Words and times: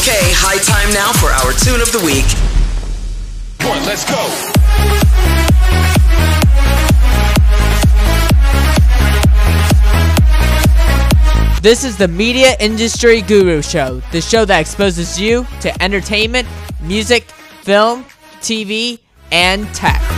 Okay, 0.00 0.32
high 0.32 0.56
time 0.64 0.94
now 0.94 1.12
for 1.12 1.28
our 1.28 1.52
tune 1.52 1.82
of 1.82 1.92
the 1.92 2.00
week. 2.00 2.24
One, 3.68 3.84
let's 3.84 4.08
go. 4.08 4.16
This 11.60 11.84
is 11.84 11.98
the 11.98 12.08
Media 12.08 12.56
Industry 12.60 13.20
Guru 13.20 13.60
Show, 13.60 14.00
the 14.10 14.22
show 14.22 14.46
that 14.46 14.58
exposes 14.58 15.20
you 15.20 15.46
to 15.60 15.82
entertainment, 15.82 16.48
music, 16.80 17.24
film, 17.60 18.06
TV, 18.40 19.00
and 19.30 19.68
tech. 19.74 20.09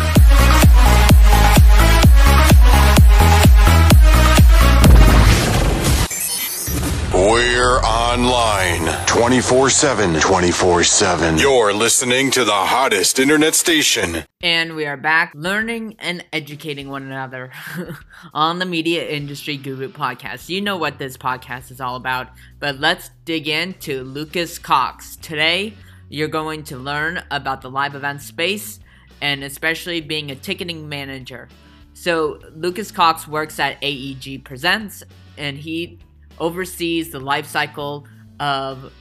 Online 8.12 9.06
24 9.06 9.70
7. 9.70 10.20
24 10.20 10.84
7. 10.84 11.38
You're 11.38 11.72
listening 11.72 12.30
to 12.32 12.44
the 12.44 12.52
hottest 12.52 13.18
internet 13.18 13.54
station. 13.54 14.24
And 14.42 14.76
we 14.76 14.84
are 14.84 14.98
back 14.98 15.32
learning 15.34 15.96
and 15.98 16.22
educating 16.30 16.90
one 16.90 17.04
another 17.04 17.52
on 18.34 18.58
the 18.58 18.66
Media 18.66 19.08
Industry 19.08 19.56
Guru 19.56 19.88
podcast. 19.88 20.50
You 20.50 20.60
know 20.60 20.76
what 20.76 20.98
this 20.98 21.16
podcast 21.16 21.70
is 21.70 21.80
all 21.80 21.96
about, 21.96 22.28
but 22.60 22.78
let's 22.78 23.08
dig 23.24 23.48
into 23.48 24.04
Lukas 24.04 24.58
Cox. 24.58 25.16
Today, 25.16 25.72
you're 26.10 26.28
going 26.28 26.64
to 26.64 26.76
learn 26.76 27.22
about 27.30 27.62
the 27.62 27.70
live 27.70 27.94
event 27.94 28.20
space 28.20 28.78
and 29.22 29.42
especially 29.42 30.02
being 30.02 30.30
a 30.30 30.36
ticketing 30.36 30.86
manager. 30.86 31.48
So, 31.94 32.40
Lukas 32.54 32.90
Cox 32.90 33.26
works 33.26 33.58
at 33.58 33.78
AEG 33.80 34.44
Presents 34.44 35.02
and 35.38 35.56
he 35.56 35.98
oversees 36.38 37.10
the 37.10 37.20
life 37.20 37.46
cycle 37.46 38.06
of 38.40 38.92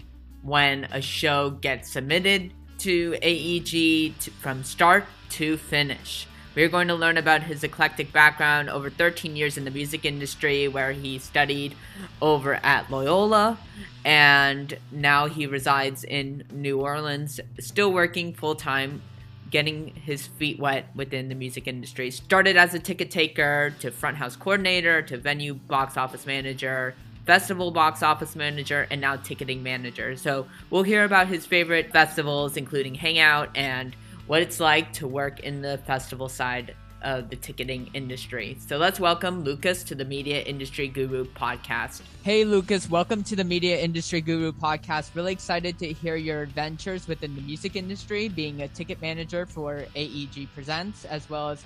when 0.44 0.86
a 0.92 1.02
show 1.02 1.52
gets 1.52 1.92
submitted 1.92 2.52
to 2.80 3.16
AEG 3.22 4.18
to, 4.20 4.32
from 4.32 4.64
start 4.64 5.06
to 5.30 5.58
finish. 5.58 6.28
We're 6.54 6.68
going 6.68 6.90
to 6.90 6.96
learn 6.96 7.18
about 7.18 7.44
his 7.44 7.64
eclectic 7.64 8.12
background 8.12 8.70
over 8.70 8.90
13 8.90 9.38
years 9.38 9.58
in 9.58 9.64
the 9.64 9.72
music 9.72 10.04
industry, 10.04 10.68
where 10.68 10.92
he 10.92 11.18
studied 11.18 11.76
over 12.22 12.56
at 12.56 12.92
Loyola 12.92 13.58
and 14.04 14.78
now 14.92 15.28
he 15.28 15.46
resides 15.46 16.04
in 16.04 16.44
New 16.52 16.82
Orleans, 16.82 17.40
still 17.60 17.94
working 17.94 18.34
full 18.34 18.56
time, 18.56 19.02
getting 19.50 19.96
his 19.96 20.28
feet 20.28 20.60
wet 20.60 20.90
within 20.94 21.30
the 21.30 21.36
music 21.36 21.68
industry. 21.68 22.12
Started 22.12 22.58
as 22.58 22.74
a 22.74 22.80
ticket 22.80 23.12
taker 23.12 23.74
to 23.80 23.92
front 23.92 24.18
house 24.18 24.36
coordinator 24.36 25.02
to 25.04 25.18
venue 25.18 25.54
box 25.54 25.96
office 25.96 26.26
manager 26.26 26.96
festival 27.26 27.72
box 27.72 28.04
office 28.04 28.36
manager, 28.36 28.88
and 28.90 29.02
now 29.02 29.16
ticketing 29.16 29.64
manager. 29.64 30.16
So 30.16 30.48
we'll 30.70 30.84
hear 30.84 31.04
about 31.04 31.28
his 31.28 31.46
favorite 31.46 31.92
festivals, 31.92 32.58
including 32.58 32.96
Hangout, 32.96 33.50
and 33.56 33.96
what 34.28 34.42
it's 34.42 34.60
like 34.60 34.94
to 34.94 35.08
work 35.08 35.40
in 35.42 35.62
the 35.62 35.78
festival 35.80 36.30
side 36.30 36.76
of 37.02 37.30
the 37.30 37.36
ticketing 37.36 37.90
industry. 37.94 38.58
So 38.60 38.78
let's 38.78 39.00
welcome 39.00 39.44
Lukas 39.44 39.84
to 39.86 39.96
the 39.96 40.06
Media 40.06 40.42
Industry 40.42 40.88
Guru 40.88 41.26
podcast. 41.26 42.02
Hey, 42.24 42.46
Lukas, 42.46 42.90
welcome 42.90 43.24
to 43.24 43.36
the 43.36 43.44
Media 43.44 43.80
Industry 43.80 44.22
Guru 44.22 44.52
podcast. 44.52 45.16
Really 45.16 45.34
excited 45.34 45.80
to 45.80 45.92
hear 45.92 46.16
your 46.16 46.42
adventures 46.42 47.08
within 47.08 47.36
the 47.36 47.42
music 47.42 47.76
industry, 47.76 48.28
being 48.28 48.62
a 48.62 48.68
ticket 48.68 49.02
manager 49.02 49.46
for 49.46 49.86
AEG 49.96 50.48
Presents, 50.54 51.06
as 51.06 51.30
well 51.30 51.50
as 51.50 51.64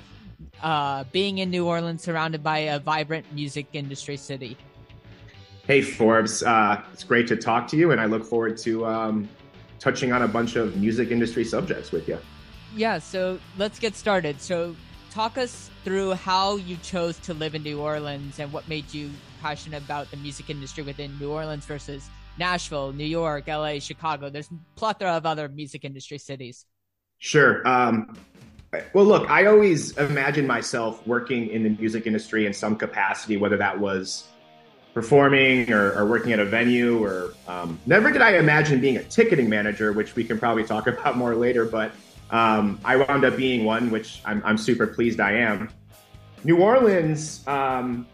uh, 0.64 1.04
being 1.12 1.40
in 1.40 1.50
New 1.50 1.66
Orleans 1.66 2.02
surrounded 2.02 2.44
by 2.44 2.60
a 2.60 2.80
vibrant 2.80 3.26
music 3.34 3.68
industry 3.74 4.18
city. 4.18 4.58
Hey, 5.68 5.82
Forbes. 5.82 6.44
Uh, 6.44 6.84
it's 6.94 7.04
great 7.04 7.28
to 7.28 7.36
talk 7.36 7.68
to 7.70 7.78
you, 7.78 7.92
and 7.92 8.00
I 8.00 8.06
look 8.06 8.24
forward 8.24 8.56
to 8.58 8.86
um, 8.86 9.28
touching 9.80 10.12
on 10.12 10.22
a 10.22 10.28
bunch 10.28 10.56
of 10.56 10.78
music 10.78 11.10
industry 11.10 11.44
subjects 11.44 11.92
with 11.92 12.08
you. 12.08 12.20
Yeah, 12.76 13.00
so 13.00 13.40
let's 13.58 13.80
get 13.80 13.96
started. 13.96 14.40
So, 14.40 14.76
talk 15.10 15.40
us 15.40 15.72
through 15.84 16.14
how 16.14 16.58
you 16.58 16.78
chose 16.78 17.18
to 17.20 17.34
live 17.34 17.56
in 17.56 17.64
New 17.64 17.82
Orleans 17.82 18.38
and 18.38 18.54
what 18.54 18.68
made 18.68 18.94
you 18.94 19.10
passionate 19.42 19.84
about 19.84 20.12
the 20.12 20.18
music 20.18 20.52
industry 20.52 20.84
within 20.84 21.18
New 21.18 21.32
Orleans 21.32 21.66
versus 21.66 22.10
Nashville, 22.38 22.94
New 22.94 23.06
York, 23.06 23.48
LA, 23.48 23.80
Chicago. 23.80 24.30
There's 24.30 24.52
a 24.52 24.56
plethora 24.76 25.14
of 25.14 25.26
other 25.26 25.50
music 25.50 25.84
industry 25.84 26.20
cities. 26.20 26.66
Sure. 27.18 27.68
Um, 27.68 28.16
well, 28.94 29.06
look, 29.06 29.28
I 29.32 29.46
always 29.46 29.98
imagined 29.98 30.48
myself 30.48 31.06
working 31.08 31.48
in 31.48 31.64
the 31.64 31.70
music 31.70 32.06
industry 32.06 32.46
in 32.46 32.54
some 32.54 32.76
capacity, 32.76 33.38
whether 33.38 33.58
that 33.58 33.80
was 33.80 34.28
performing 34.96 35.72
or, 35.74 35.92
or, 35.92 36.06
working 36.06 36.32
at 36.32 36.40
a 36.40 36.46
venue 36.46 37.04
or 37.04 37.34
um, 37.50 37.78
never 37.86 38.12
did 38.12 38.22
I 38.22 38.38
imagine 38.38 38.80
being 38.80 38.96
a 38.96 39.04
ticketing 39.04 39.50
manager, 39.50 39.92
which 39.92 40.16
we 40.16 40.24
can 40.24 40.40
probably 40.40 40.64
talk 40.64 40.88
about 40.94 41.18
more 41.18 41.36
later. 41.36 41.66
But 41.66 41.92
um, 42.32 42.80
I 42.84 42.96
wound 42.96 43.26
up 43.26 43.36
being 43.36 43.66
one, 43.66 43.92
which 43.92 44.22
I'm, 44.26 44.42
I'm 44.46 44.58
super 44.58 44.88
pleased 44.88 45.20
I 45.20 45.34
am. 45.34 45.70
New 46.46 46.62
Orleans, 46.62 47.46
um, 47.46 48.08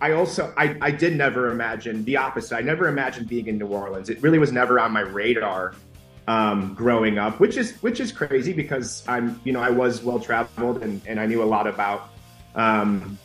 I 0.00 0.12
also 0.12 0.52
I, 0.56 0.78
I 0.80 0.90
did 0.90 1.14
never 1.14 1.50
imagine 1.50 2.04
the 2.04 2.16
opposite. 2.16 2.56
I 2.56 2.62
never 2.62 2.88
imagined 2.88 3.28
being 3.28 3.46
in 3.46 3.58
New 3.58 3.66
Orleans. 3.66 4.08
It 4.08 4.22
really 4.22 4.38
was 4.38 4.50
never 4.50 4.80
on 4.80 4.92
my 4.92 5.00
radar 5.00 5.74
um, 6.26 6.72
growing 6.74 7.18
up, 7.18 7.38
which 7.38 7.56
is 7.56 7.72
which 7.82 8.00
is 8.00 8.12
crazy 8.12 8.52
because 8.52 9.02
I'm 9.08 9.40
you 9.44 9.52
know 9.52 9.60
I 9.60 9.70
was 9.70 10.02
well 10.02 10.20
traveled 10.20 10.82
and, 10.82 11.02
and 11.06 11.20
I 11.20 11.26
knew 11.26 11.42
a 11.42 11.44
lot 11.44 11.66
about 11.66 12.10
um, 12.54 13.18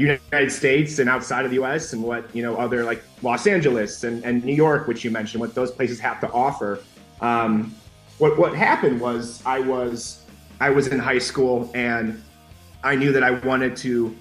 United 0.00 0.50
States 0.50 0.98
and 0.98 1.10
outside 1.10 1.44
of 1.44 1.50
the 1.50 1.62
US 1.62 1.92
and 1.92 2.02
what, 2.02 2.34
you 2.34 2.42
know, 2.42 2.56
other 2.56 2.84
like 2.84 3.02
Los 3.22 3.46
Angeles 3.46 4.04
and, 4.04 4.24
and 4.24 4.42
New 4.44 4.54
York, 4.54 4.88
which 4.88 5.04
you 5.04 5.10
mentioned, 5.10 5.40
what 5.40 5.54
those 5.54 5.70
places 5.70 6.00
have 6.00 6.20
to 6.20 6.30
offer. 6.32 6.82
Um, 7.20 7.74
what, 8.18 8.38
what 8.38 8.54
happened 8.54 9.00
was 9.00 9.42
I 9.44 9.60
was, 9.60 10.24
I 10.60 10.70
was 10.70 10.88
in 10.88 10.98
high 10.98 11.18
school 11.18 11.70
and 11.74 12.22
I 12.82 12.94
knew 12.94 13.12
that 13.12 13.22
I 13.22 13.32
wanted 13.32 13.76
to 13.78 14.16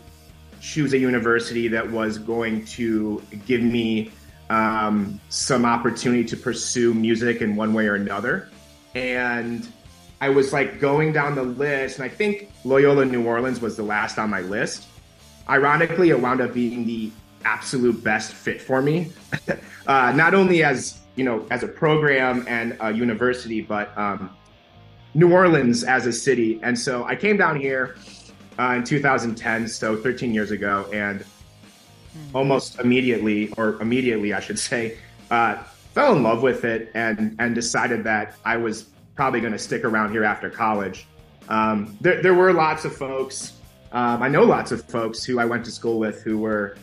choose 0.59 0.93
a 0.93 0.97
university 0.97 1.69
that 1.69 1.89
was 1.89 2.17
going 2.17 2.65
to 2.65 3.21
give 3.45 3.61
me 3.61 4.11
um, 4.49 5.19
some 5.29 5.63
opportunity 5.63 6.25
to 6.25 6.35
pursue 6.35 6.93
music 6.93 7.41
in 7.41 7.55
one 7.55 7.73
way 7.73 7.87
or 7.87 7.95
another. 7.95 8.49
And 8.95 9.67
I 10.19 10.27
was 10.27 10.51
like 10.51 10.81
going 10.81 11.13
down 11.13 11.35
the 11.35 11.43
list, 11.43 11.99
and 11.99 12.03
I 12.03 12.09
think 12.09 12.51
Loyola 12.65 13.05
New 13.05 13.25
Orleans 13.25 13.61
was 13.61 13.77
the 13.77 13.83
last 13.83 14.17
on 14.17 14.29
my 14.29 14.41
list 14.41 14.87
ironically, 15.49 16.09
it 16.09 16.19
wound 16.19 16.41
up 16.41 16.53
being 16.53 16.85
the 16.85 17.11
absolute 17.45 18.03
best 18.03 18.33
fit 18.33 18.61
for 18.61 18.81
me. 18.81 19.11
uh, 19.87 20.11
not 20.11 20.33
only 20.33 20.63
as 20.63 20.99
you 21.15 21.25
know, 21.25 21.45
as 21.51 21.63
a 21.63 21.67
program 21.67 22.45
and 22.47 22.77
a 22.79 22.93
university, 22.93 23.61
but 23.61 23.95
um, 23.97 24.29
New 25.13 25.33
Orleans 25.33 25.83
as 25.83 26.05
a 26.05 26.13
city. 26.13 26.61
And 26.63 26.79
so 26.79 27.03
I 27.03 27.15
came 27.15 27.35
down 27.35 27.59
here 27.59 27.97
uh, 28.57 28.75
in 28.77 28.85
2010, 28.85 29.67
so 29.67 29.97
13 29.97 30.33
years 30.33 30.51
ago, 30.51 30.87
and 30.93 31.25
almost 32.33 32.79
immediately, 32.79 33.51
or 33.57 33.81
immediately, 33.81 34.33
I 34.33 34.39
should 34.39 34.59
say, 34.59 34.97
uh, 35.29 35.61
fell 35.93 36.15
in 36.15 36.23
love 36.23 36.41
with 36.41 36.63
it 36.63 36.89
and 36.93 37.35
and 37.39 37.53
decided 37.53 38.03
that 38.05 38.35
I 38.45 38.55
was 38.55 38.85
probably 39.15 39.41
going 39.41 39.53
to 39.53 39.59
stick 39.59 39.83
around 39.83 40.11
here 40.11 40.23
after 40.23 40.49
college. 40.49 41.05
Um, 41.49 41.97
there, 41.99 42.21
there 42.21 42.33
were 42.33 42.53
lots 42.53 42.85
of 42.85 42.95
folks 42.95 43.58
um, 43.91 44.21
I 44.21 44.27
know 44.27 44.43
lots 44.43 44.71
of 44.71 44.83
folks 44.85 45.23
who 45.23 45.39
I 45.39 45.45
went 45.45 45.65
to 45.65 45.71
school 45.71 45.97
with 45.97 46.21
who 46.21 46.37
were, 46.37 46.77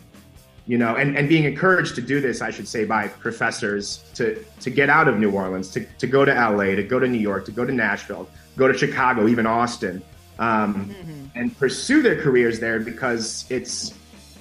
you 0.67 0.77
know, 0.77 0.97
and, 0.97 1.17
and 1.17 1.29
being 1.29 1.45
encouraged 1.45 1.95
to 1.97 2.03
do 2.03 2.21
this, 2.21 2.43
I 2.43 2.51
should 2.51 2.67
say, 2.67 2.85
by 2.85 3.09
professors 3.09 4.05
to 4.15 4.45
to 4.61 4.71
get 4.71 4.91
out 4.91 5.07
of 5.07 5.19
New 5.19 5.31
Orleans, 5.31 5.71
to, 5.71 5.85
to 5.85 6.07
go 6.07 6.25
to 6.25 6.33
LA, 6.33 6.75
to 6.75 6.83
go 6.83 6.99
to 6.99 7.07
New 7.07 7.19
York, 7.19 7.45
to 7.45 7.53
go 7.53 7.65
to 7.65 7.73
Nashville, 7.73 8.29
go 8.57 8.67
to 8.67 8.77
Chicago, 8.77 9.29
even 9.29 9.47
Austin, 9.47 10.03
um, 10.41 10.91
mm-hmm. 10.91 11.27
and 11.39 11.57
pursue 11.57 12.03
their 12.03 12.21
careers 12.21 12.59
there 12.59 12.81
because 12.81 13.47
it's, 13.51 13.95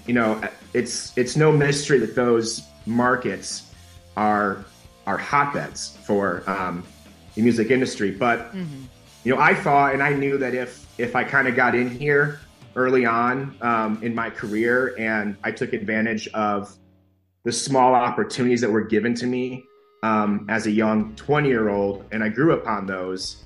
you 0.07 0.13
know, 0.13 0.41
it's 0.73 1.15
it's 1.15 1.35
no 1.35 1.51
mystery 1.51 1.99
that 1.99 2.15
those 2.15 2.63
markets 2.87 3.71
are 4.17 4.65
are 5.05 5.17
hotbeds 5.17 5.97
for 6.03 6.43
um, 6.49 6.83
the 7.35 7.43
music 7.43 7.69
industry. 7.69 8.09
But 8.09 8.51
mm-hmm. 8.55 8.85
you 9.23 9.35
know, 9.35 9.39
I 9.39 9.53
thought 9.53 9.93
and 9.93 10.01
I 10.01 10.13
knew 10.13 10.39
that 10.39 10.55
if 10.55 10.87
if 10.97 11.15
I 11.15 11.23
kind 11.23 11.47
of 11.47 11.55
got 11.55 11.75
in 11.75 11.89
here 11.89 12.39
early 12.75 13.05
on 13.05 13.55
um, 13.61 13.99
in 14.01 14.13
my 14.13 14.29
career, 14.29 14.95
and 14.97 15.37
I 15.43 15.51
took 15.51 15.73
advantage 15.73 16.27
of 16.29 16.75
the 17.43 17.51
small 17.51 17.93
opportunities 17.93 18.61
that 18.61 18.71
were 18.71 18.83
given 18.83 19.13
to 19.15 19.25
me 19.25 19.63
um, 20.03 20.45
as 20.49 20.67
a 20.67 20.71
young 20.71 21.15
20 21.15 21.47
year 21.47 21.69
old, 21.69 22.05
and 22.11 22.23
I 22.23 22.29
grew 22.29 22.53
upon 22.53 22.85
those 22.85 23.43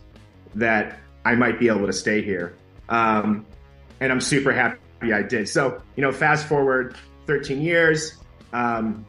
that 0.55 0.99
I 1.25 1.35
might 1.35 1.59
be 1.59 1.67
able 1.67 1.85
to 1.85 1.93
stay 1.93 2.21
here. 2.21 2.55
Um, 2.87 3.45
and 3.99 4.11
I'm 4.11 4.21
super 4.21 4.51
happy 4.51 5.13
I 5.13 5.21
did. 5.21 5.47
So, 5.47 5.81
you 5.95 6.01
know, 6.01 6.11
fast 6.11 6.47
forward 6.47 6.95
13 7.27 7.61
years, 7.61 8.15
um, 8.53 9.05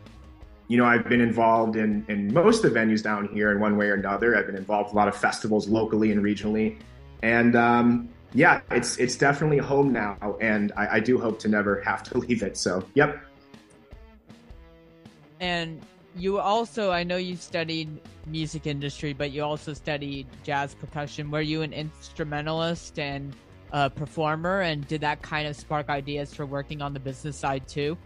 you 0.69 0.77
know, 0.77 0.85
I've 0.85 1.09
been 1.09 1.21
involved 1.21 1.77
in, 1.77 2.05
in 2.09 2.33
most 2.33 2.65
of 2.65 2.73
the 2.73 2.79
venues 2.79 3.03
down 3.03 3.29
here 3.29 3.51
in 3.51 3.59
one 3.59 3.77
way 3.77 3.87
or 3.87 3.95
another. 3.95 4.37
I've 4.37 4.47
been 4.47 4.57
involved 4.57 4.91
in 4.91 4.97
a 4.97 4.99
lot 4.99 5.09
of 5.09 5.17
festivals 5.17 5.69
locally 5.69 6.13
and 6.13 6.23
regionally. 6.23 6.79
And, 7.23 7.57
um, 7.57 8.09
yeah, 8.32 8.61
it's 8.71 8.97
it's 8.99 9.17
definitely 9.17 9.59
home 9.59 9.93
now, 9.93 10.37
and 10.41 10.73
I, 10.77 10.97
I 10.97 11.00
do 11.00 11.19
hope 11.19 11.38
to 11.41 11.49
never 11.49 11.81
have 11.82 12.03
to 12.05 12.19
leave 12.27 12.43
it. 12.43 12.56
So, 12.56 12.85
yep. 12.94 13.21
And 15.41 15.81
you 16.17 16.38
also 16.38 16.91
I 16.91 17.03
know 17.03 17.17
you 17.17 17.37
studied 17.37 18.00
music 18.27 18.67
industry, 18.67 19.12
but 19.12 19.32
you 19.32 19.43
also 19.43 19.73
studied 19.73 20.27
jazz 20.44 20.75
percussion. 20.75 21.31
Were 21.31 21.41
you 21.41 21.62
an 21.62 21.73
instrumentalist 21.73 22.99
and 22.99 23.35
a 23.73 23.91
performer, 23.91 24.61
and 24.61 24.87
did 24.87 25.00
that 25.00 25.23
kind 25.23 25.49
of 25.49 25.56
spark 25.56 25.88
ideas 25.88 26.33
for 26.35 26.47
working 26.47 26.83
on 26.83 26.93
the 26.93 27.00
business 27.00 27.37
side 27.37 27.67
too? 27.67 27.97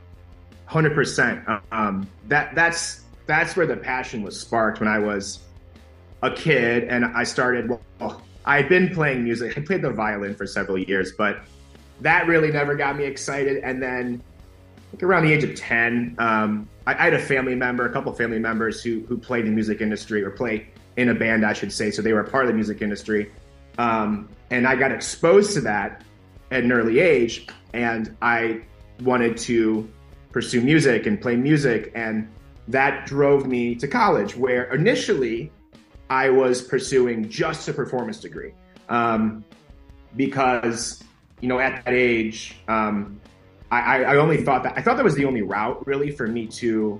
Hundred 0.67 0.94
percent. 0.94 1.44
Um, 1.70 2.09
that 2.29 2.55
that's 2.55 3.03
that's 3.27 3.56
where 3.56 3.67
the 3.67 3.77
passion 3.77 4.23
was 4.23 4.41
sparked 4.41 4.81
when 4.81 4.88
I 4.88 4.99
was 4.99 5.41
a 6.23 6.31
kid, 6.31 6.85
and 6.85 7.05
I 7.05 7.25
started. 7.25 7.69
Well, 8.00 8.23
I 8.44 8.56
had 8.56 8.69
been 8.69 8.94
playing 8.94 9.25
music. 9.25 9.56
I 9.56 9.61
played 9.62 9.82
the 9.82 9.91
violin 9.91 10.35
for 10.35 10.46
several 10.46 10.79
years, 10.79 11.12
but 11.12 11.41
that 12.00 12.26
really 12.26 12.50
never 12.50 12.75
got 12.75 12.96
me 12.96 13.05
excited. 13.05 13.62
And 13.62 13.82
then, 13.82 14.23
like 14.93 15.02
around 15.02 15.25
the 15.25 15.32
age 15.32 15.44
of 15.44 15.55
ten, 15.55 16.14
um, 16.19 16.69
I, 16.87 16.94
I, 16.94 17.05
had 17.05 17.14
a 17.14 17.19
family 17.19 17.55
member, 17.55 17.87
a 17.87 17.93
couple 17.93 18.12
family 18.12 18.38
members 18.38 18.82
who 18.82 19.00
who 19.06 19.17
played 19.17 19.44
in 19.44 19.50
the 19.50 19.55
music 19.55 19.81
industry 19.81 20.23
or 20.23 20.31
play 20.31 20.69
in 20.96 21.08
a 21.08 21.14
band, 21.14 21.44
I 21.44 21.52
should 21.52 21.73
say. 21.73 21.91
So 21.91 22.02
they 22.02 22.12
were 22.12 22.20
a 22.20 22.31
part 22.31 22.44
of 22.44 22.49
the 22.49 22.55
music 22.55 22.82
industry, 22.82 23.31
um, 23.79 24.29
and 24.50 24.67
I 24.67 24.76
got 24.76 24.93
exposed 24.93 25.55
to 25.55 25.61
that 25.62 26.02
at 26.50 26.64
an 26.64 26.73
early 26.73 27.00
age, 27.00 27.46
and 27.73 28.17
I 28.20 28.62
wanted 29.00 29.37
to 29.38 29.88
pursue 30.32 30.61
music 30.61 31.06
and 31.06 31.20
play 31.20 31.37
music, 31.37 31.93
and 31.94 32.29
that 32.69 33.06
drove 33.06 33.46
me 33.46 33.75
to 33.76 33.88
college, 33.88 34.37
where 34.37 34.73
initially 34.73 35.50
I 36.11 36.31
was 36.31 36.62
pursuing 36.62 37.29
just 37.29 37.69
a 37.69 37.73
performance 37.73 38.21
degree 38.21 38.53
um, 38.89 39.45
because 40.17 41.03
you 41.41 41.49
know 41.49 41.59
at 41.59 41.85
that 41.85 41.95
age 41.95 42.56
um, 42.69 43.21
I, 43.71 44.05
I, 44.05 44.17
only 44.17 44.43
thought 44.43 44.62
that 44.62 44.75
I 44.77 44.83
thought 44.83 44.97
that 44.97 45.05
was 45.05 45.15
the 45.15 45.25
only 45.25 45.43
route 45.43 45.87
really 45.87 46.11
for 46.11 46.27
me 46.27 46.47
to 46.49 46.99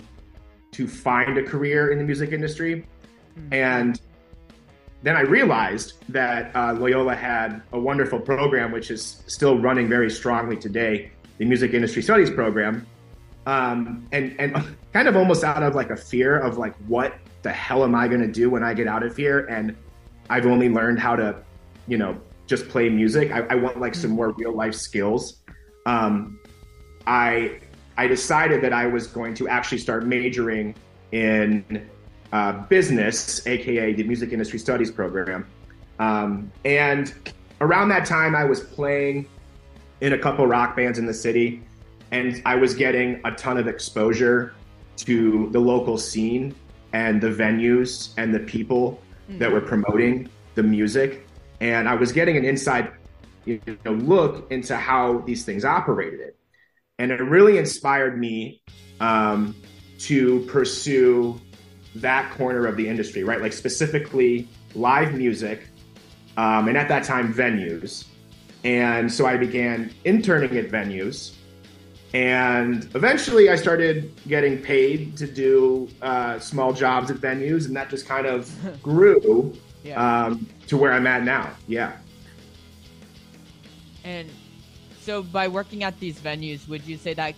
to 0.73 0.89
find 0.89 1.39
a 1.39 1.43
career 1.43 1.93
in 1.93 1.99
the 1.99 2.05
music 2.05 2.33
industry, 2.33 2.85
mm. 3.39 3.53
and 3.53 4.01
then 5.03 5.17
I 5.17 5.21
realized 5.21 6.03
that 6.09 6.55
uh, 6.57 6.73
Loyola 6.73 7.15
had 7.15 7.63
a 7.73 7.79
wonderful 7.79 8.19
program 8.19 8.73
which 8.73 8.91
is 8.91 9.23
still 9.27 9.59
running 9.59 9.87
very 9.87 10.11
strongly 10.11 10.57
today, 10.57 11.13
the 11.37 11.45
Music 11.45 11.75
Industry 11.75 12.03
Studies 12.03 12.31
program, 12.31 12.87
um, 13.47 14.09
and 14.13 14.35
and 14.41 14.57
kind 14.93 15.07
of 15.07 15.17
almost 15.17 15.45
out 15.45 15.63
of 15.63 15.75
like 15.75 15.91
a 15.91 15.97
fear 15.97 16.39
of 16.39 16.59
like 16.59 16.75
what 16.89 17.15
the 17.45 17.53
hell 17.53 17.85
am 17.85 17.95
I 17.95 18.09
going 18.09 18.23
to 18.23 18.33
do 18.33 18.51
when 18.51 18.65
I 18.65 18.75
get 18.75 18.89
out 18.89 19.05
of 19.05 19.17
here? 19.17 19.41
And 19.47 19.77
I've 20.29 20.47
only 20.47 20.69
learned 20.69 20.99
how 20.99 21.15
to, 21.15 21.37
you 21.87 21.99
know, 21.99 22.19
just 22.47 22.69
play 22.69 22.89
music. 22.89 23.31
I, 23.31 23.41
I 23.51 23.55
want 23.55 23.79
like 23.79 23.95
some 23.95 24.11
more 24.11 24.31
real 24.31 24.53
life 24.53 24.75
skills. 24.75 25.37
Um, 25.87 26.41
I 27.07 27.61
I 27.97 28.09
decided 28.09 28.63
that 28.63 28.73
I 28.73 28.87
was 28.87 29.07
going 29.07 29.35
to 29.35 29.47
actually 29.47 29.79
start 29.79 30.07
majoring 30.07 30.75
in 31.13 31.87
uh, 32.33 32.53
business, 32.67 33.47
aka 33.47 33.93
the 33.93 34.03
Music 34.03 34.33
Industry 34.33 34.59
Studies 34.59 34.91
program. 34.91 35.47
Um, 35.99 36.51
and 36.65 37.15
around 37.61 37.91
that 37.91 38.07
time, 38.07 38.35
I 38.35 38.45
was 38.45 38.61
playing 38.61 39.29
in 40.01 40.15
a 40.15 40.19
couple 40.19 40.47
rock 40.47 40.75
bands 40.75 40.99
in 40.99 41.05
the 41.05 41.15
city, 41.15 41.63
and 42.11 42.43
I 42.47 42.57
was 42.57 42.75
getting 42.75 43.21
a 43.25 43.33
ton 43.33 43.59
of 43.59 43.69
exposure 43.69 44.55
to 44.97 45.51
the 45.51 45.61
local 45.61 45.99
scene 45.99 46.55
and 46.95 47.21
the 47.21 47.29
venues 47.29 48.15
and 48.17 48.33
the 48.33 48.39
people 48.39 49.03
mm-hmm. 49.29 49.39
that 49.41 49.53
were 49.53 49.61
promoting 49.61 50.31
the 50.55 50.63
music. 50.63 51.27
And 51.61 51.89
I 51.89 51.95
was 51.95 52.13
getting 52.13 52.37
an 52.39 52.45
inside 52.45 52.93
you 53.45 53.61
know, 53.85 53.93
look 53.93 54.51
into 54.51 54.77
how 54.77 55.19
these 55.27 55.45
things 55.45 55.65
operated. 55.65 56.35
And 56.99 57.11
it 57.11 57.21
really 57.21 57.59
inspired 57.59 58.19
me 58.19 58.63
um, 59.01 59.55
to 59.99 60.41
pursue 60.47 61.39
that 61.97 62.33
corner 62.33 62.65
of 62.67 62.77
the 62.77 62.89
industry, 62.89 63.25
right? 63.25 63.43
Like 63.43 63.53
specifically 63.53 64.49
live 64.75 65.15
music, 65.15 65.67
um, 66.37 66.69
and 66.69 66.77
at 66.77 66.89
that 66.89 67.05
time, 67.05 67.35
venues. 67.35 68.07
And 68.63 69.13
so 69.13 69.27
I 69.27 69.37
began 69.37 69.93
interning 70.05 70.57
at 70.57 70.71
venues 70.71 71.35
and 72.15 72.89
eventually, 72.95 73.51
I 73.51 73.57
started 73.57 74.15
getting 74.29 74.63
paid 74.63 75.17
to 75.17 75.27
do 75.27 75.89
uh, 76.01 76.39
small 76.39 76.73
jobs 76.73 77.11
at 77.11 77.17
venues, 77.17 77.67
and 77.67 77.75
that 77.75 77.91
just 77.91 78.07
kind 78.07 78.25
of 78.25 78.49
grew 78.83 79.53
yeah. 79.83 80.27
um, 80.27 80.47
to 80.69 80.77
where 80.77 80.93
I'm 80.93 81.09
at 81.09 81.25
now. 81.25 81.51
Yeah. 81.67 81.97
And 84.05 84.31
so, 85.01 85.25
by 85.25 85.49
working 85.49 85.83
at 85.83 85.99
these 85.99 86.21
venues, 86.21 86.69
would 86.69 86.87
you 86.87 86.97
say 86.97 87.15
that 87.15 87.35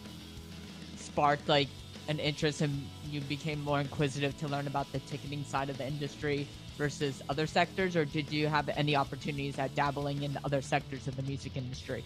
sparked 0.96 1.48
like 1.48 1.68
an 2.08 2.18
interest 2.18 2.60
and 2.60 2.86
you 3.10 3.22
became 3.22 3.62
more 3.64 3.80
inquisitive 3.80 4.36
to 4.38 4.46
learn 4.46 4.66
about 4.66 4.92
the 4.92 4.98
ticketing 5.00 5.42
side 5.44 5.70
of 5.70 5.78
the 5.78 5.86
industry 5.86 6.46
versus 6.76 7.22
other 7.30 7.46
sectors, 7.46 7.96
or 7.96 8.04
did 8.04 8.30
you 8.30 8.46
have 8.46 8.68
any 8.68 8.94
opportunities 8.94 9.58
at 9.58 9.74
dabbling 9.74 10.22
in 10.22 10.38
other 10.44 10.60
sectors 10.60 11.08
of 11.08 11.16
the 11.16 11.22
music 11.22 11.56
industry? 11.56 12.04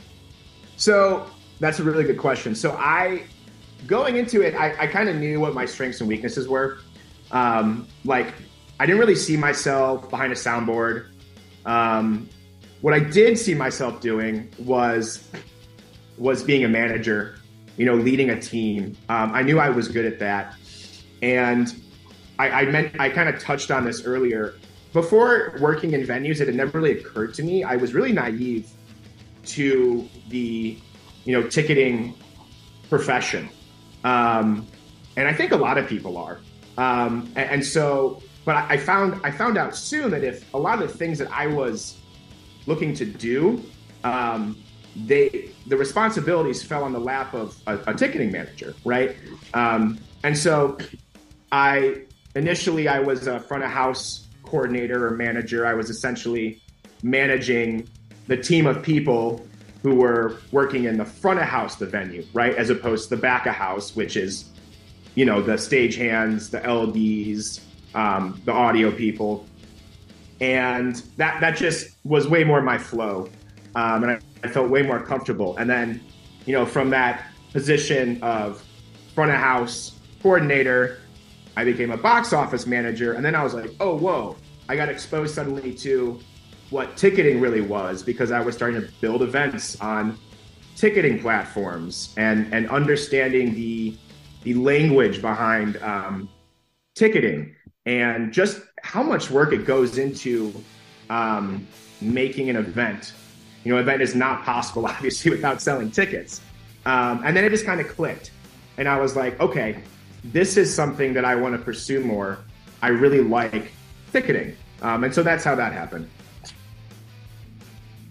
So 0.76 1.28
that's 1.60 1.78
a 1.78 1.84
really 1.84 2.04
good 2.04 2.18
question. 2.18 2.54
So 2.54 2.72
I, 2.72 3.24
going 3.86 4.16
into 4.16 4.42
it, 4.42 4.54
I, 4.54 4.74
I 4.80 4.86
kind 4.86 5.08
of 5.08 5.16
knew 5.16 5.38
what 5.40 5.54
my 5.54 5.66
strengths 5.66 6.00
and 6.00 6.08
weaknesses 6.08 6.48
were. 6.48 6.78
Um, 7.30 7.86
like 8.04 8.34
I 8.80 8.86
didn't 8.86 8.98
really 8.98 9.14
see 9.14 9.36
myself 9.36 10.08
behind 10.10 10.32
a 10.32 10.36
soundboard. 10.36 11.06
Um, 11.66 12.28
what 12.80 12.94
I 12.94 13.00
did 13.00 13.38
see 13.38 13.54
myself 13.54 14.00
doing 14.00 14.50
was 14.58 15.28
was 16.16 16.42
being 16.42 16.64
a 16.64 16.68
manager, 16.68 17.38
you 17.76 17.84
know, 17.84 17.94
leading 17.94 18.30
a 18.30 18.40
team. 18.40 18.96
Um, 19.08 19.32
I 19.34 19.42
knew 19.42 19.58
I 19.58 19.68
was 19.68 19.88
good 19.88 20.06
at 20.06 20.18
that, 20.20 20.54
and 21.22 21.74
I, 22.38 22.50
I 22.50 22.64
meant 22.64 22.98
I 22.98 23.10
kind 23.10 23.28
of 23.28 23.38
touched 23.38 23.70
on 23.70 23.84
this 23.84 24.04
earlier. 24.04 24.54
Before 24.94 25.54
working 25.60 25.92
in 25.92 26.02
venues, 26.02 26.40
it 26.40 26.48
had 26.48 26.56
never 26.56 26.80
really 26.80 26.98
occurred 26.98 27.34
to 27.34 27.42
me. 27.42 27.62
I 27.62 27.76
was 27.76 27.94
really 27.94 28.12
naive 28.12 28.68
to 29.46 30.08
the 30.28 30.78
you 31.24 31.38
know, 31.38 31.46
ticketing 31.48 32.14
profession. 32.88 33.48
Um, 34.04 34.66
and 35.16 35.28
I 35.28 35.34
think 35.34 35.52
a 35.52 35.56
lot 35.56 35.78
of 35.78 35.86
people 35.86 36.16
are. 36.16 36.40
Um, 36.78 37.30
and, 37.36 37.50
and, 37.50 37.66
so, 37.66 38.22
but 38.44 38.56
I 38.56 38.76
found 38.76 39.20
I 39.24 39.30
found 39.30 39.58
out 39.58 39.76
soon 39.76 40.10
that 40.12 40.24
if 40.24 40.52
a 40.54 40.58
lot 40.58 40.80
of 40.82 40.88
the 40.88 40.96
things 40.96 41.18
that 41.18 41.30
I 41.30 41.46
was 41.46 41.98
looking 42.66 42.94
to 42.94 43.04
do, 43.04 43.62
um, 44.02 44.56
they 44.96 45.50
the 45.66 45.76
responsibilities 45.76 46.62
fell 46.62 46.82
on 46.84 46.92
the 46.92 47.00
lap 47.00 47.34
of 47.34 47.56
a, 47.66 47.78
a 47.88 47.94
ticketing 47.94 48.32
manager, 48.32 48.74
right? 48.84 49.16
Um, 49.52 49.98
and 50.22 50.36
so, 50.36 50.78
I 51.52 52.02
initially 52.34 52.88
I 52.88 53.00
was 53.00 53.26
a 53.26 53.40
front 53.40 53.64
of 53.64 53.70
house 53.70 54.28
coordinator 54.42 55.06
or 55.06 55.10
manager. 55.10 55.66
I 55.66 55.74
was 55.74 55.90
essentially 55.90 56.62
managing 57.02 57.88
the 58.26 58.36
team 58.36 58.66
of 58.66 58.82
people 58.82 59.46
who 59.82 59.94
were 59.94 60.38
working 60.52 60.84
in 60.84 60.96
the 60.96 61.04
front 61.04 61.38
of 61.38 61.46
house, 61.46 61.76
the 61.76 61.86
venue, 61.86 62.24
right, 62.34 62.54
as 62.56 62.70
opposed 62.70 63.08
to 63.08 63.16
the 63.16 63.20
back 63.20 63.46
of 63.46 63.54
house, 63.54 63.96
which 63.96 64.16
is, 64.16 64.50
you 65.14 65.24
know, 65.24 65.40
the 65.40 65.56
stage 65.56 65.96
hands, 65.96 66.50
the 66.50 66.60
LDs, 66.60 67.60
um, 67.94 68.40
the 68.44 68.52
audio 68.52 68.90
people, 68.90 69.46
and 70.40 70.96
that 71.16 71.40
that 71.40 71.56
just 71.56 71.96
was 72.04 72.28
way 72.28 72.44
more 72.44 72.60
my 72.60 72.78
flow, 72.78 73.28
um, 73.74 74.04
and 74.04 74.12
I, 74.12 74.20
I 74.44 74.48
felt 74.48 74.70
way 74.70 74.82
more 74.82 75.00
comfortable. 75.00 75.56
And 75.56 75.68
then, 75.68 76.00
you 76.46 76.52
know, 76.52 76.66
from 76.66 76.90
that 76.90 77.24
position 77.52 78.22
of 78.22 78.62
front 79.14 79.30
of 79.30 79.38
house 79.38 79.98
coordinator, 80.22 80.98
I 81.56 81.64
became 81.64 81.90
a 81.90 81.96
box 81.96 82.32
office 82.32 82.66
manager, 82.66 83.14
and 83.14 83.24
then 83.24 83.34
I 83.34 83.42
was 83.42 83.54
like, 83.54 83.70
oh, 83.80 83.96
whoa, 83.96 84.36
I 84.68 84.76
got 84.76 84.88
exposed 84.88 85.34
suddenly 85.34 85.74
to 85.74 86.20
what 86.70 86.96
ticketing 86.96 87.40
really 87.40 87.60
was 87.60 88.02
because 88.02 88.30
I 88.30 88.40
was 88.40 88.54
starting 88.54 88.80
to 88.80 88.88
build 89.00 89.22
events 89.22 89.80
on 89.80 90.16
ticketing 90.76 91.20
platforms 91.20 92.14
and 92.16 92.52
and 92.54 92.70
understanding 92.70 93.54
the 93.54 93.96
the 94.44 94.54
language 94.54 95.20
behind 95.20 95.76
um, 95.82 96.28
ticketing 96.94 97.54
and 97.86 98.32
just 98.32 98.62
how 98.82 99.02
much 99.02 99.30
work 99.30 99.52
it 99.52 99.66
goes 99.66 99.98
into 99.98 100.52
um, 101.10 101.66
making 102.00 102.48
an 102.48 102.56
event. 102.56 103.12
You 103.64 103.74
know, 103.74 103.80
event 103.80 104.00
is 104.00 104.14
not 104.14 104.44
possible 104.44 104.86
obviously 104.94 105.30
without 105.30 105.60
selling 105.60 105.90
tickets. 105.90 106.40
Um, 106.86 107.22
and 107.24 107.36
then 107.36 107.44
it 107.44 107.50
just 107.50 107.66
kind 107.66 107.80
of 107.80 107.88
clicked, 107.88 108.30
and 108.78 108.88
I 108.88 108.98
was 108.98 109.14
like, 109.14 109.38
okay, 109.38 109.82
this 110.24 110.56
is 110.56 110.74
something 110.74 111.12
that 111.12 111.26
I 111.26 111.36
want 111.36 111.54
to 111.54 111.62
pursue 111.62 112.00
more. 112.02 112.38
I 112.80 112.88
really 112.88 113.20
like 113.20 113.70
ticketing, 114.12 114.56
um, 114.80 115.04
and 115.04 115.14
so 115.14 115.22
that's 115.22 115.44
how 115.44 115.54
that 115.56 115.74
happened. 115.74 116.08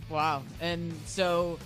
Wow. 0.10 0.44
And 0.60 0.94
so, 1.06 1.60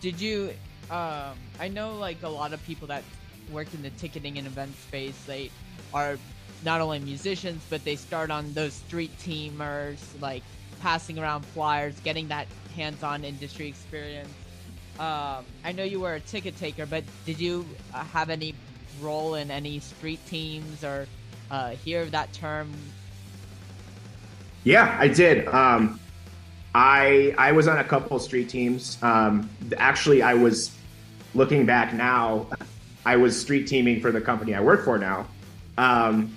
did 0.00 0.20
you? 0.20 0.54
Um, 0.90 1.36
I 1.58 1.68
know 1.68 1.96
like 1.96 2.22
a 2.22 2.28
lot 2.28 2.52
of 2.52 2.64
people 2.64 2.88
that 2.88 3.04
work 3.52 3.72
in 3.74 3.82
the 3.82 3.90
ticketing 3.90 4.38
and 4.38 4.46
event 4.46 4.74
space, 4.76 5.16
they 5.26 5.50
are 5.92 6.16
not 6.64 6.80
only 6.80 6.98
musicians, 6.98 7.64
but 7.70 7.84
they 7.84 7.96
start 7.96 8.30
on 8.30 8.52
those 8.54 8.72
street 8.72 9.10
teamers, 9.18 9.98
like 10.20 10.42
passing 10.80 11.18
around 11.18 11.44
flyers, 11.46 11.98
getting 12.00 12.28
that 12.28 12.46
hands-on 12.74 13.24
industry 13.24 13.68
experience. 13.68 14.30
Um, 14.98 15.44
I 15.64 15.72
know 15.72 15.82
you 15.82 16.00
were 16.00 16.14
a 16.14 16.20
ticket 16.20 16.56
taker, 16.58 16.86
but 16.86 17.04
did 17.24 17.40
you 17.40 17.66
uh, 17.94 18.04
have 18.04 18.30
any 18.30 18.54
role 19.00 19.34
in 19.34 19.50
any 19.50 19.80
street 19.80 20.24
teams 20.26 20.84
or 20.84 21.06
uh, 21.50 21.70
hear 21.70 22.04
that 22.06 22.32
term? 22.32 22.70
Yeah, 24.64 24.94
I 24.98 25.08
did. 25.08 25.48
Um, 25.48 25.98
I 26.74 27.34
I 27.38 27.52
was 27.52 27.68
on 27.68 27.78
a 27.78 27.84
couple 27.84 28.18
street 28.18 28.48
teams. 28.48 29.02
Um, 29.02 29.50
actually, 29.76 30.22
I 30.22 30.34
was 30.34 30.76
looking 31.34 31.66
back 31.66 31.92
now. 31.94 32.46
I 33.04 33.16
was 33.16 33.40
street 33.40 33.66
teaming 33.66 34.00
for 34.00 34.12
the 34.12 34.20
company 34.20 34.54
I 34.54 34.60
work 34.60 34.84
for 34.84 34.98
now. 34.98 35.26
Um, 35.78 36.36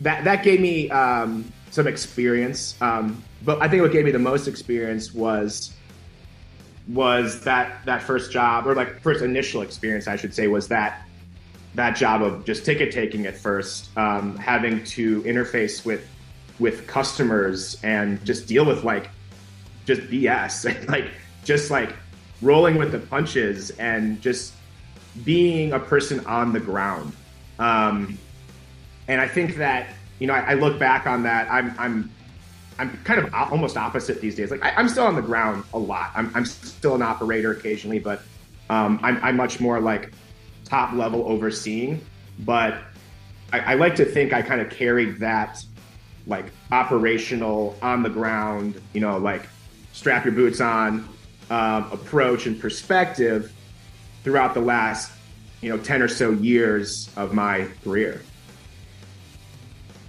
that 0.00 0.24
that 0.24 0.42
gave 0.42 0.60
me 0.60 0.90
um, 0.90 1.50
some 1.70 1.86
experience. 1.86 2.74
Um, 2.80 3.22
but 3.44 3.60
I 3.62 3.68
think 3.68 3.82
what 3.82 3.92
gave 3.92 4.04
me 4.04 4.10
the 4.10 4.18
most 4.18 4.46
experience 4.46 5.14
was 5.14 5.72
was 6.88 7.40
that 7.42 7.84
that 7.86 8.02
first 8.02 8.32
job 8.32 8.66
or 8.66 8.74
like 8.74 9.00
first 9.00 9.22
initial 9.22 9.62
experience, 9.62 10.08
I 10.08 10.16
should 10.16 10.34
say, 10.34 10.48
was 10.48 10.68
that 10.68 11.06
that 11.74 11.96
job 11.96 12.22
of 12.22 12.44
just 12.44 12.64
ticket 12.64 12.90
taking 12.90 13.26
at 13.26 13.36
first, 13.36 13.96
um, 13.96 14.36
having 14.36 14.82
to 14.84 15.22
interface 15.22 15.84
with 15.84 16.06
with 16.58 16.86
customers 16.86 17.78
and 17.82 18.22
just 18.24 18.46
deal 18.46 18.66
with 18.66 18.84
like 18.84 19.08
just 19.86 20.02
BS 20.02 20.64
and 20.76 20.88
like 20.88 21.10
just 21.44 21.70
like 21.70 21.94
rolling 22.42 22.76
with 22.76 22.92
the 22.92 22.98
punches 22.98 23.70
and 23.72 24.20
just 24.20 24.54
being 25.24 25.72
a 25.72 25.78
person 25.78 26.24
on 26.26 26.52
the 26.52 26.60
ground. 26.60 27.12
Um, 27.58 28.18
and 29.08 29.20
I 29.20 29.28
think 29.28 29.56
that 29.56 29.88
you 30.18 30.26
know 30.26 30.34
I, 30.34 30.52
I 30.52 30.54
look 30.54 30.78
back 30.78 31.06
on 31.06 31.22
that. 31.24 31.50
I'm 31.50 31.74
I'm 31.78 32.10
I'm 32.80 32.96
kind 33.04 33.20
of 33.20 33.32
almost 33.34 33.76
opposite 33.76 34.22
these 34.22 34.34
days. 34.34 34.50
Like 34.50 34.64
I, 34.64 34.80
am 34.80 34.88
still 34.88 35.04
on 35.04 35.14
the 35.14 35.22
ground 35.22 35.64
a 35.74 35.78
lot. 35.78 36.12
I'm, 36.14 36.32
I'm 36.34 36.46
still 36.46 36.94
an 36.94 37.02
operator 37.02 37.52
occasionally, 37.52 37.98
but 37.98 38.22
um, 38.70 38.98
I'm, 39.02 39.22
I'm, 39.22 39.36
much 39.36 39.60
more 39.60 39.80
like 39.80 40.12
top 40.64 40.94
level 40.94 41.28
overseeing. 41.28 42.00
But 42.38 42.78
I, 43.52 43.58
I 43.58 43.74
like 43.74 43.96
to 43.96 44.06
think 44.06 44.32
I 44.32 44.40
kind 44.40 44.62
of 44.62 44.70
carried 44.70 45.18
that 45.18 45.62
like 46.26 46.46
operational 46.72 47.76
on 47.82 48.02
the 48.02 48.08
ground, 48.08 48.80
you 48.94 49.02
know, 49.02 49.18
like 49.18 49.46
strap 50.00 50.24
your 50.24 50.32
boots 50.32 50.62
on 50.62 51.06
um, 51.50 51.92
approach 51.92 52.46
and 52.46 52.58
perspective 52.58 53.52
throughout 54.24 54.54
the 54.54 54.60
last, 54.60 55.12
you 55.60 55.68
know, 55.68 55.76
10 55.76 56.00
or 56.00 56.08
so 56.08 56.30
years 56.30 57.10
of 57.18 57.34
my 57.34 57.68
career. 57.84 58.22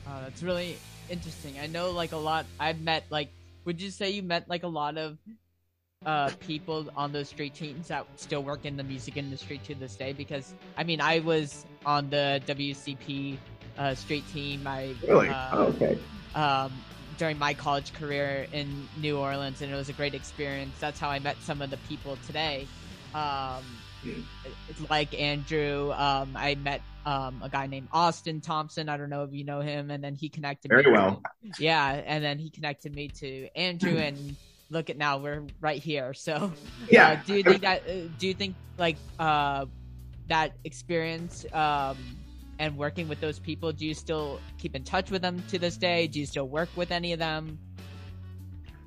Uh, 0.07 0.21
that's 0.21 0.41
really 0.43 0.77
interesting. 1.09 1.59
I 1.59 1.67
know 1.67 1.91
like 1.91 2.13
a 2.13 2.17
lot. 2.17 2.45
I've 2.57 2.79
met 2.79 3.03
like. 3.09 3.31
Would 3.65 3.81
you 3.81 3.91
say 3.91 4.09
you 4.11 4.23
met 4.23 4.47
like 4.49 4.63
a 4.63 4.67
lot 4.67 4.97
of 4.97 5.17
uh, 6.05 6.31
people 6.39 6.89
on 6.95 7.11
those 7.11 7.27
street 7.27 7.53
teams 7.53 7.89
that 7.89 8.07
still 8.15 8.43
work 8.43 8.65
in 8.65 8.77
the 8.77 8.83
music 8.83 9.17
industry 9.17 9.59
to 9.65 9.75
this 9.75 9.97
day? 9.97 10.13
Because 10.13 10.53
I 10.77 10.85
mean, 10.85 11.01
I 11.01 11.19
was 11.19 11.65
on 11.85 12.09
the 12.09 12.41
WCP 12.47 13.37
uh, 13.77 13.93
street 13.93 14.23
team. 14.31 14.65
I 14.65 14.95
really 15.05 15.27
uh, 15.27 15.49
oh, 15.51 15.63
okay. 15.65 15.99
Um, 16.33 16.71
during 17.17 17.37
my 17.37 17.53
college 17.53 17.93
career 17.93 18.47
in 18.51 18.87
New 18.99 19.17
Orleans, 19.17 19.61
and 19.61 19.71
it 19.71 19.75
was 19.75 19.89
a 19.89 19.93
great 19.93 20.13
experience. 20.13 20.73
That's 20.79 20.99
how 20.99 21.09
I 21.09 21.19
met 21.19 21.37
some 21.41 21.61
of 21.61 21.69
the 21.69 21.77
people 21.87 22.17
today. 22.27 22.67
Um, 23.13 23.63
like 24.89 25.19
Andrew, 25.19 25.91
um, 25.91 26.33
I 26.35 26.55
met 26.55 26.81
um, 27.05 27.41
a 27.43 27.49
guy 27.49 27.67
named 27.67 27.89
Austin 27.91 28.41
Thompson. 28.41 28.89
I 28.89 28.97
don't 28.97 29.09
know 29.09 29.23
if 29.23 29.33
you 29.33 29.43
know 29.43 29.59
him, 29.61 29.91
and 29.91 30.03
then 30.03 30.15
he 30.15 30.29
connected 30.29 30.69
very 30.69 30.83
me 30.83 30.91
well. 30.91 31.21
To, 31.55 31.63
yeah, 31.63 32.01
and 32.05 32.23
then 32.23 32.39
he 32.39 32.49
connected 32.49 32.95
me 32.95 33.09
to 33.19 33.49
Andrew, 33.55 33.97
and 33.97 34.35
look 34.69 34.89
at 34.89 34.97
now 34.97 35.17
we're 35.17 35.43
right 35.59 35.81
here. 35.81 36.13
So 36.13 36.51
yeah, 36.89 37.09
uh, 37.09 37.19
do 37.25 37.35
you 37.35 37.43
think 37.43 37.61
that? 37.61 37.83
Uh, 37.87 38.07
do 38.17 38.27
you 38.27 38.33
think 38.33 38.55
like 38.77 38.97
uh, 39.19 39.65
that 40.27 40.53
experience 40.63 41.45
um, 41.53 41.97
and 42.61 42.77
working 42.77 43.09
with 43.09 43.19
those 43.19 43.39
people? 43.39 43.73
Do 43.73 43.87
you 43.87 43.95
still 43.95 44.39
keep 44.59 44.75
in 44.75 44.83
touch 44.83 45.09
with 45.09 45.23
them 45.23 45.43
to 45.49 45.57
this 45.57 45.77
day? 45.77 46.05
Do 46.05 46.19
you 46.19 46.27
still 46.27 46.47
work 46.47 46.69
with 46.75 46.91
any 46.91 47.11
of 47.11 47.17
them? 47.17 47.57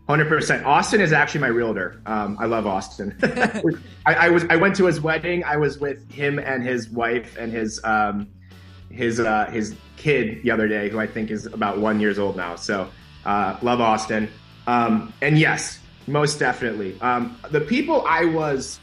Hundred 0.07 0.29
percent. 0.29 0.65
Austin 0.65 1.01
is 1.01 1.13
actually 1.13 1.41
my 1.41 1.49
realtor. 1.49 2.01
Um, 2.07 2.37
I 2.39 2.45
love 2.45 2.67
Austin. 2.67 3.17
I, 4.07 4.15
I, 4.15 4.29
was 4.29 4.45
I 4.49 4.57
went 4.57 4.77
to 4.77 4.87
his 4.87 5.01
wedding. 5.01 5.43
I 5.45 5.57
was 5.57 5.79
with 5.79 6.09
him 6.11 6.39
and 6.39 6.63
his 6.63 6.89
wife 6.89 7.37
and 7.37 7.51
his 7.51 7.83
um, 7.85 8.29
his 8.91 9.19
uh, 9.19 9.47
his 9.47 9.75
kid 9.97 10.43
the 10.43 10.53
other 10.53 10.69
day, 10.69 10.89
who 10.89 11.01
I 11.01 11.07
think 11.07 11.31
is 11.31 11.47
about 11.47 11.79
one 11.79 11.99
years 11.99 12.19
old 12.19 12.37
now. 12.37 12.55
So 12.55 12.89
uh, 13.25 13.57
love 13.61 13.81
Austin. 13.81 14.29
Um, 14.69 15.13
and 15.21 15.37
yes, 15.37 15.81
most 16.07 16.39
definitely. 16.39 17.01
Um, 17.01 17.37
the 17.51 17.61
people 17.61 18.05
I 18.07 18.27
was, 18.27 18.79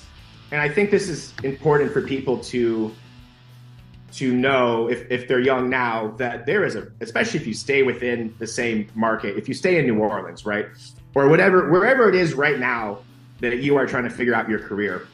and 0.52 0.60
I 0.60 0.68
think 0.68 0.92
this 0.92 1.08
is 1.08 1.34
important 1.44 1.94
for 1.94 2.02
people 2.02 2.40
to 2.40 2.94
to 4.14 4.34
know 4.34 4.90
if, 4.90 5.10
if 5.10 5.28
they're 5.28 5.40
young 5.40 5.70
now 5.70 6.14
that 6.18 6.46
there 6.46 6.64
is 6.66 6.76
a 6.76 6.88
especially 7.02 7.40
if 7.40 7.48
you 7.48 7.54
stay 7.54 7.84
within 7.84 8.34
the 8.40 8.48
same 8.48 8.88
market 8.96 9.38
if 9.38 9.48
you 9.48 9.54
stay 9.54 9.78
in 9.78 9.86
new 9.86 9.98
orleans 9.98 10.46
right 10.46 10.68
or 11.14 11.28
whatever, 11.28 11.70
wherever 11.70 12.08
it 12.10 12.16
is 12.16 12.34
right 12.34 12.60
now 12.60 13.00
that 13.40 13.60
you 13.60 13.76
are 13.76 13.86
trying 13.86 14.04
to 14.04 14.10
figure 14.10 14.34
out 14.34 14.48
your 14.50 14.60
career. 14.60 15.08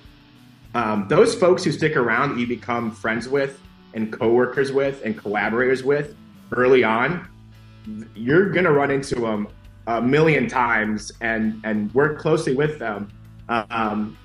Um, 0.75 1.07
those 1.07 1.33
folks 1.33 1.63
who 1.63 1.71
stick 1.71 1.95
around 1.95 2.29
that 2.29 2.39
you 2.39 2.47
become 2.47 2.91
friends 2.91 3.27
with 3.27 3.59
and 3.93 4.11
coworkers 4.11 4.71
with 4.71 5.03
and 5.03 5.17
collaborators 5.17 5.83
with 5.83 6.15
early 6.51 6.83
on, 6.83 7.27
you're 8.13 8.49
to 8.65 8.71
run 8.71 8.91
into 8.91 9.15
them 9.15 9.47
a 9.87 10.01
million 10.01 10.47
times 10.47 11.11
and, 11.21 11.61
and 11.63 11.91
work 11.93 12.19
closely 12.19 12.53
with 12.53 12.77
them 12.79 13.09
um, 13.49 14.17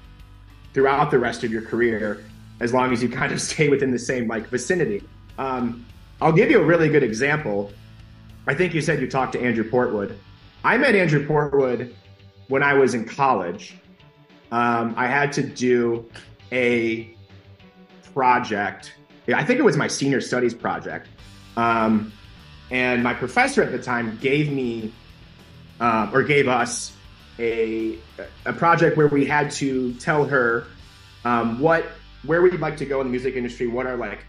throughout 0.75 1.11
the 1.11 1.19
rest 1.19 1.45
of 1.45 1.53
your 1.53 1.63
career, 1.63 2.25
as 2.63 2.73
long 2.73 2.93
as 2.93 3.03
you 3.03 3.09
kind 3.09 3.33
of 3.33 3.41
stay 3.51 3.69
within 3.69 3.91
the 3.91 3.99
same 3.99 4.27
like 4.29 4.47
vicinity. 4.49 5.03
Um, 5.39 5.85
I'll 6.21 6.33
give 6.33 6.51
you 6.51 6.61
a 6.61 6.65
really 6.65 6.89
good 6.89 7.03
example. 7.03 7.73
I 8.47 8.55
think 8.55 8.73
you 8.73 8.81
said 8.81 9.01
you 9.01 9.11
talked 9.11 9.33
to 9.33 9.41
Andrew 9.41 9.69
Portwood. 9.69 10.17
I 10.65 10.79
met 10.79 10.95
Andrew 10.95 11.27
Portwood 11.27 11.93
when 12.49 12.63
I 12.63 12.75
was 12.75 12.95
in 12.95 13.05
college. 13.05 13.75
Um, 14.53 14.95
I 14.97 15.09
had 15.09 15.33
to 15.35 15.43
do 15.43 16.09
a 16.53 17.15
project. 18.15 18.95
I 19.33 19.45
think 19.45 19.59
it 19.59 19.65
was 19.65 19.77
my 19.77 19.89
senior 19.89 20.21
studies 20.21 20.55
project. 20.55 21.09
Um, 21.57 22.13
and 22.71 23.03
my 23.03 23.15
professor 23.15 23.63
at 23.63 23.73
the 23.73 23.79
time 23.79 24.19
gave 24.21 24.53
me, 24.53 24.93
uh, 25.81 26.11
or 26.13 26.23
gave 26.23 26.49
us, 26.49 26.93
a, 27.39 27.99
a 28.45 28.53
project 28.53 28.97
where 28.97 29.09
we 29.09 29.25
had 29.25 29.51
to 29.51 29.95
tell 29.95 30.25
her 30.25 30.67
um, 31.25 31.59
what 31.59 31.87
where 32.25 32.43
we'd 32.43 32.61
like 32.61 32.77
to 32.79 32.87
go 32.87 33.01
in 33.01 33.07
the 33.07 33.11
music 33.11 33.35
industry, 33.37 33.67
what 33.67 33.87
our 33.87 33.97
like 33.97 34.25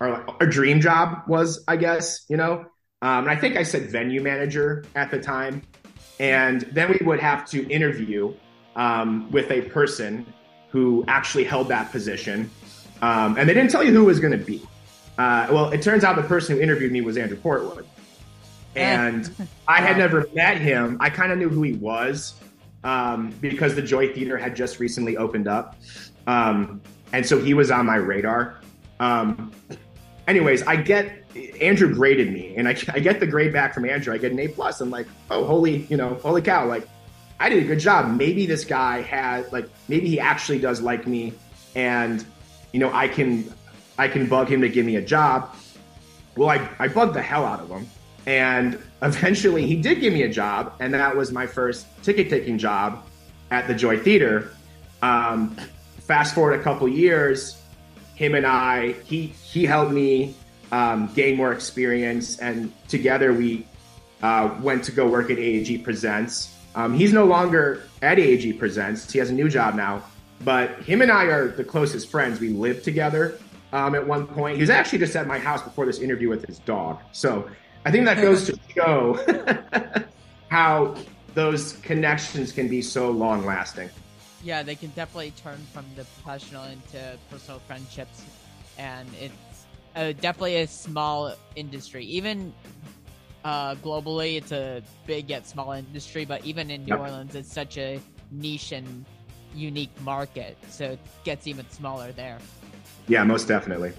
our, 0.00 0.24
our 0.40 0.46
dream 0.46 0.80
job 0.80 1.22
was, 1.26 1.62
I 1.68 1.76
guess, 1.76 2.24
you 2.28 2.36
know. 2.36 2.66
Um, 3.02 3.24
and 3.24 3.30
I 3.30 3.36
think 3.36 3.56
I 3.56 3.62
said 3.62 3.90
venue 3.90 4.22
manager 4.22 4.84
at 4.94 5.10
the 5.10 5.18
time. 5.18 5.62
And 6.18 6.62
then 6.72 6.90
we 6.90 7.06
would 7.06 7.20
have 7.20 7.48
to 7.50 7.66
interview 7.68 8.34
um, 8.76 9.30
with 9.30 9.50
a 9.50 9.62
person 9.62 10.26
who 10.70 11.04
actually 11.08 11.44
held 11.44 11.68
that 11.68 11.90
position. 11.90 12.50
Um, 13.02 13.38
and 13.38 13.48
they 13.48 13.54
didn't 13.54 13.70
tell 13.70 13.82
you 13.82 13.92
who 13.92 14.02
it 14.02 14.06
was 14.06 14.20
going 14.20 14.38
to 14.38 14.44
be. 14.44 14.62
Uh, 15.18 15.48
well, 15.50 15.70
it 15.70 15.82
turns 15.82 16.04
out 16.04 16.16
the 16.16 16.22
person 16.22 16.56
who 16.56 16.62
interviewed 16.62 16.92
me 16.92 17.00
was 17.00 17.16
Andrew 17.16 17.38
Portwood. 17.38 17.86
And 18.76 19.48
I 19.66 19.80
had 19.80 19.98
never 19.98 20.26
met 20.34 20.58
him. 20.58 20.96
I 21.00 21.10
kind 21.10 21.32
of 21.32 21.38
knew 21.38 21.48
who 21.48 21.62
he 21.62 21.72
was 21.72 22.34
um, 22.84 23.34
because 23.40 23.74
the 23.74 23.82
Joy 23.82 24.12
Theater 24.12 24.36
had 24.36 24.54
just 24.54 24.78
recently 24.78 25.16
opened 25.16 25.48
up. 25.48 25.76
Um, 26.26 26.80
and 27.12 27.26
so 27.26 27.38
he 27.38 27.54
was 27.54 27.70
on 27.70 27.86
my 27.86 27.96
radar. 27.96 28.60
Um, 28.98 29.52
anyways, 30.28 30.62
I 30.62 30.76
get 30.76 31.24
Andrew 31.60 31.94
graded 31.94 32.32
me, 32.32 32.54
and 32.56 32.68
I, 32.68 32.76
I 32.92 33.00
get 33.00 33.20
the 33.20 33.26
grade 33.26 33.52
back 33.52 33.74
from 33.74 33.84
Andrew. 33.84 34.12
I 34.12 34.18
get 34.18 34.32
an 34.32 34.38
A 34.38 34.48
plus. 34.48 34.80
I'm 34.80 34.90
like, 34.90 35.06
oh, 35.30 35.44
holy, 35.44 35.86
you 35.86 35.96
know, 35.96 36.14
holy 36.22 36.42
cow! 36.42 36.66
Like, 36.66 36.88
I 37.38 37.48
did 37.48 37.62
a 37.62 37.66
good 37.66 37.78
job. 37.78 38.16
Maybe 38.16 38.46
this 38.46 38.64
guy 38.64 39.02
has, 39.02 39.50
like, 39.52 39.68
maybe 39.88 40.08
he 40.08 40.20
actually 40.20 40.58
does 40.58 40.80
like 40.80 41.06
me, 41.06 41.32
and 41.74 42.24
you 42.72 42.80
know, 42.80 42.92
I 42.92 43.08
can, 43.08 43.52
I 43.98 44.08
can 44.08 44.26
bug 44.26 44.48
him 44.48 44.60
to 44.60 44.68
give 44.68 44.86
me 44.86 44.96
a 44.96 45.02
job. 45.02 45.54
Well, 46.36 46.48
I, 46.48 46.68
I 46.78 46.88
bugged 46.88 47.14
the 47.14 47.22
hell 47.22 47.44
out 47.44 47.60
of 47.60 47.68
him, 47.68 47.86
and 48.26 48.78
eventually 49.02 49.66
he 49.66 49.76
did 49.76 50.00
give 50.00 50.12
me 50.12 50.22
a 50.22 50.28
job, 50.28 50.74
and 50.80 50.94
that 50.94 51.16
was 51.16 51.32
my 51.32 51.46
first 51.46 51.86
ticket 52.02 52.30
taking 52.30 52.58
job 52.58 53.04
at 53.50 53.66
the 53.66 53.74
Joy 53.74 53.98
Theater. 53.98 54.52
Um, 55.02 55.56
fast 56.10 56.34
forward 56.34 56.58
a 56.58 56.62
couple 56.64 56.88
years, 56.88 57.62
him 58.16 58.34
and 58.34 58.44
I, 58.44 58.94
he 59.04 59.26
he 59.26 59.64
helped 59.64 59.92
me 59.92 60.34
um, 60.72 61.08
gain 61.14 61.36
more 61.36 61.52
experience, 61.52 62.40
and 62.40 62.72
together 62.88 63.32
we 63.32 63.64
uh, 64.20 64.52
went 64.60 64.82
to 64.86 64.90
go 64.90 65.06
work 65.06 65.30
at 65.30 65.38
AEG 65.38 65.84
Presents. 65.84 66.52
Um, 66.74 66.94
he's 66.94 67.12
no 67.12 67.26
longer 67.26 67.84
at 68.02 68.18
AEG 68.18 68.58
Presents; 68.58 69.12
he 69.12 69.20
has 69.20 69.30
a 69.30 69.32
new 69.32 69.48
job 69.48 69.76
now. 69.76 70.02
But 70.44 70.82
him 70.82 71.00
and 71.00 71.12
I 71.12 71.26
are 71.26 71.46
the 71.46 71.62
closest 71.62 72.10
friends. 72.10 72.40
We 72.40 72.48
lived 72.48 72.82
together 72.82 73.38
um, 73.72 73.94
at 73.94 74.04
one 74.04 74.26
point. 74.26 74.56
He 74.56 74.62
was 74.62 74.70
actually 74.70 74.98
just 74.98 75.14
at 75.14 75.28
my 75.28 75.38
house 75.38 75.62
before 75.62 75.86
this 75.86 76.00
interview 76.00 76.28
with 76.28 76.44
his 76.44 76.58
dog. 76.58 76.98
So 77.12 77.48
I 77.84 77.92
think 77.92 78.04
that 78.06 78.20
goes 78.20 78.46
to 78.46 78.58
show 78.74 80.04
how 80.48 80.96
those 81.34 81.74
connections 81.82 82.50
can 82.50 82.66
be 82.66 82.82
so 82.82 83.12
long 83.12 83.46
lasting. 83.46 83.90
Yeah, 84.42 84.62
they 84.62 84.74
can 84.74 84.90
definitely 84.90 85.32
turn 85.32 85.58
from 85.72 85.84
the 85.96 86.04
professional 86.04 86.64
into 86.64 87.18
personal 87.30 87.60
friendships, 87.60 88.24
and 88.78 89.08
it's 89.20 89.66
uh, 89.96 90.12
definitely 90.12 90.56
a 90.62 90.66
small 90.66 91.34
industry. 91.56 92.04
Even 92.06 92.54
uh, 93.44 93.74
globally, 93.76 94.36
it's 94.36 94.52
a 94.52 94.82
big 95.06 95.28
yet 95.28 95.46
small 95.46 95.72
industry. 95.72 96.24
But 96.24 96.44
even 96.44 96.70
in 96.70 96.84
New 96.84 96.92
Yep. 96.92 97.00
Orleans, 97.00 97.34
it's 97.34 97.52
such 97.52 97.76
a 97.76 98.00
niche 98.30 98.72
and 98.72 99.04
unique 99.54 99.90
market, 100.02 100.56
so 100.68 100.92
it 100.92 101.00
gets 101.24 101.46
even 101.46 101.68
smaller 101.70 102.12
there. 102.12 102.38
Yeah, 103.08 103.24
most 103.24 103.48
definitely. 103.48 103.92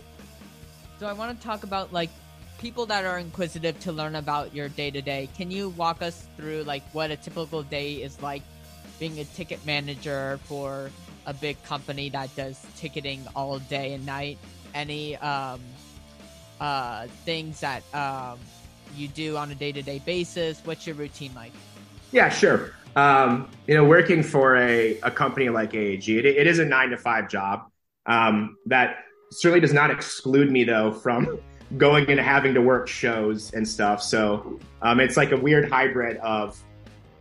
So 1.00 1.07
I 1.07 1.13
want 1.13 1.39
to 1.39 1.45
talk 1.45 1.63
about 1.63 1.91
like 1.91 2.10
people 2.57 2.86
that 2.86 3.05
are 3.05 3.17
inquisitive 3.17 3.79
to 3.81 3.91
learn 3.91 4.15
about 4.15 4.55
your 4.55 4.69
day 4.69 4.91
to 4.91 5.01
day. 5.01 5.27
Can 5.36 5.51
you 5.51 5.69
walk 5.69 6.01
us 6.01 6.25
through 6.38 6.63
like 6.63 6.83
what 6.93 7.12
a 7.12 7.15
typical 7.17 7.63
day 7.63 7.95
is 7.95 8.21
like 8.21 8.43
being 9.01 9.20
a 9.20 9.25
ticket 9.25 9.65
manager 9.65 10.39
for 10.43 10.91
a 11.25 11.34
big 11.34 11.62
company 11.63 12.08
that 12.12 12.34
does 12.36 12.63
ticketing 12.77 13.25
all 13.36 13.58
day 13.58 13.93
and 13.93 14.05
night? 14.05 14.38
Any 14.75 15.17
um 15.17 15.60
uh 16.62 17.08
things 17.25 17.60
that 17.62 17.81
um 17.96 18.38
you 18.96 19.08
do 19.08 19.36
on 19.38 19.51
a 19.51 19.55
day 19.55 19.72
to 19.72 19.81
day 19.81 20.00
basis? 20.05 20.62
What's 20.63 20.86
your 20.86 20.96
routine 20.96 21.34
like? 21.36 21.51
Yeah, 22.12 22.29
sure. 22.29 22.74
Um, 22.96 23.50
you 23.67 23.74
know, 23.74 23.86
working 23.86 24.22
for 24.22 24.58
a, 24.58 25.00
a 25.00 25.10
company 25.10 25.50
like 25.50 25.74
AEG, 25.74 26.10
it, 26.10 26.25
it 26.25 26.46
is 26.46 26.60
a 26.60 26.65
nine 26.65 26.89
to 26.89 26.98
five 26.98 27.27
job. 27.27 27.72
Um, 28.05 28.58
that 28.67 28.98
certainly 29.31 29.62
does 29.62 29.74
not 29.74 29.89
exclude 29.89 30.51
me 30.51 30.63
though 30.63 30.91
from 30.91 31.39
going 31.77 32.08
and 32.12 32.20
having 32.20 32.53
to 32.53 32.62
work 32.62 32.88
shows 32.88 33.51
and 33.53 33.67
stuff. 33.67 34.03
So 34.03 34.60
um, 34.84 35.00
it's 35.00 35.17
like 35.17 35.31
a 35.31 35.38
weird 35.38 35.72
hybrid 35.72 36.17
of 36.17 36.62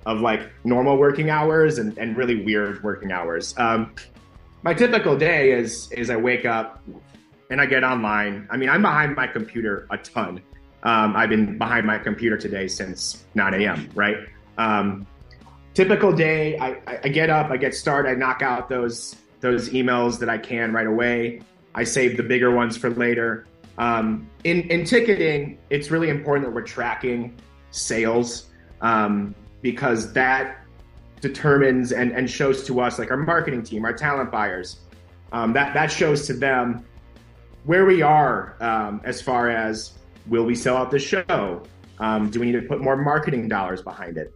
of 0.07 0.21
like 0.21 0.51
normal 0.65 0.97
working 0.97 1.31
hours 1.31 1.79
and, 1.79 1.97
and 1.99 2.17
really 2.17 2.45
weird 2.45 2.83
working 2.83 3.13
hours. 3.13 3.55
Um, 3.59 3.95
my 4.63 4.75
typical 4.75 5.17
day 5.17 5.53
is 5.53 5.91
is 5.93 6.11
I 6.11 6.17
wake 6.17 6.45
up 6.45 6.83
and 7.51 7.61
I 7.61 7.67
get 7.67 7.85
online. 7.85 8.47
I 8.51 8.57
mean, 8.57 8.69
I'm 8.69 8.83
behind 8.83 9.17
my 9.17 9.27
computer 9.27 9.87
a 9.91 9.99
ton. 9.99 10.41
Um, 10.83 11.15
I've 11.17 11.29
been 11.29 11.59
behind 11.59 11.87
my 11.87 11.99
computer 11.99 12.39
today 12.39 12.69
since 12.69 13.25
9 13.35 13.55
a.m. 13.55 13.89
Right. 13.95 14.17
Um, 14.57 15.07
typical 15.75 16.13
day. 16.13 16.59
I, 16.59 16.81
I, 16.87 17.09
get 17.09 17.29
up, 17.29 17.51
I 17.51 17.57
get 17.57 17.75
started, 17.75 18.11
I 18.11 18.15
knock 18.15 18.43
out 18.43 18.69
those 18.69 19.17
those 19.41 19.71
emails 19.71 20.19
that 20.19 20.29
I 20.29 20.39
can 20.39 20.73
right 20.73 20.87
away. 20.87 21.41
I 21.75 21.85
save 21.85 22.17
the 22.17 22.23
bigger 22.23 22.51
ones 22.51 22.77
for 22.77 22.91
later. 22.91 23.47
Um, 23.79 24.29
in 24.45 24.63
in 24.71 24.85
ticketing, 24.85 25.59
it's 25.71 25.91
really 25.91 26.09
important 26.09 26.47
that 26.47 26.55
we're 26.55 26.63
tracking 26.63 27.37
sales 27.71 28.51
um, 28.81 29.35
because 29.63 30.13
that 30.13 30.65
determines 31.21 31.93
and, 31.93 32.13
and 32.13 32.31
shows 32.31 32.65
to 32.65 32.81
us, 32.81 32.99
like 32.99 33.11
our 33.11 33.17
marketing 33.17 33.63
team, 33.63 33.85
our 33.85 33.93
talent 33.93 34.31
buyers, 34.31 34.81
um, 35.33 35.53
that 35.53 35.75
that 35.75 35.91
shows 35.91 36.27
to 36.27 36.33
them 36.33 36.85
where 37.65 37.85
we 37.85 38.03
are 38.03 38.57
um, 38.61 39.01
as 39.05 39.21
far 39.21 39.51
as 39.51 39.93
will 40.27 40.45
we 40.45 40.55
sell 40.55 40.77
out 40.77 40.91
the 40.91 40.99
show? 40.99 41.63
Um, 41.99 42.31
do 42.31 42.41
we 42.41 42.47
need 42.47 42.61
to 42.61 42.67
put 42.67 42.81
more 42.81 42.97
marketing 42.97 43.49
dollars 43.49 43.83
behind 43.83 44.17
it? 44.17 44.33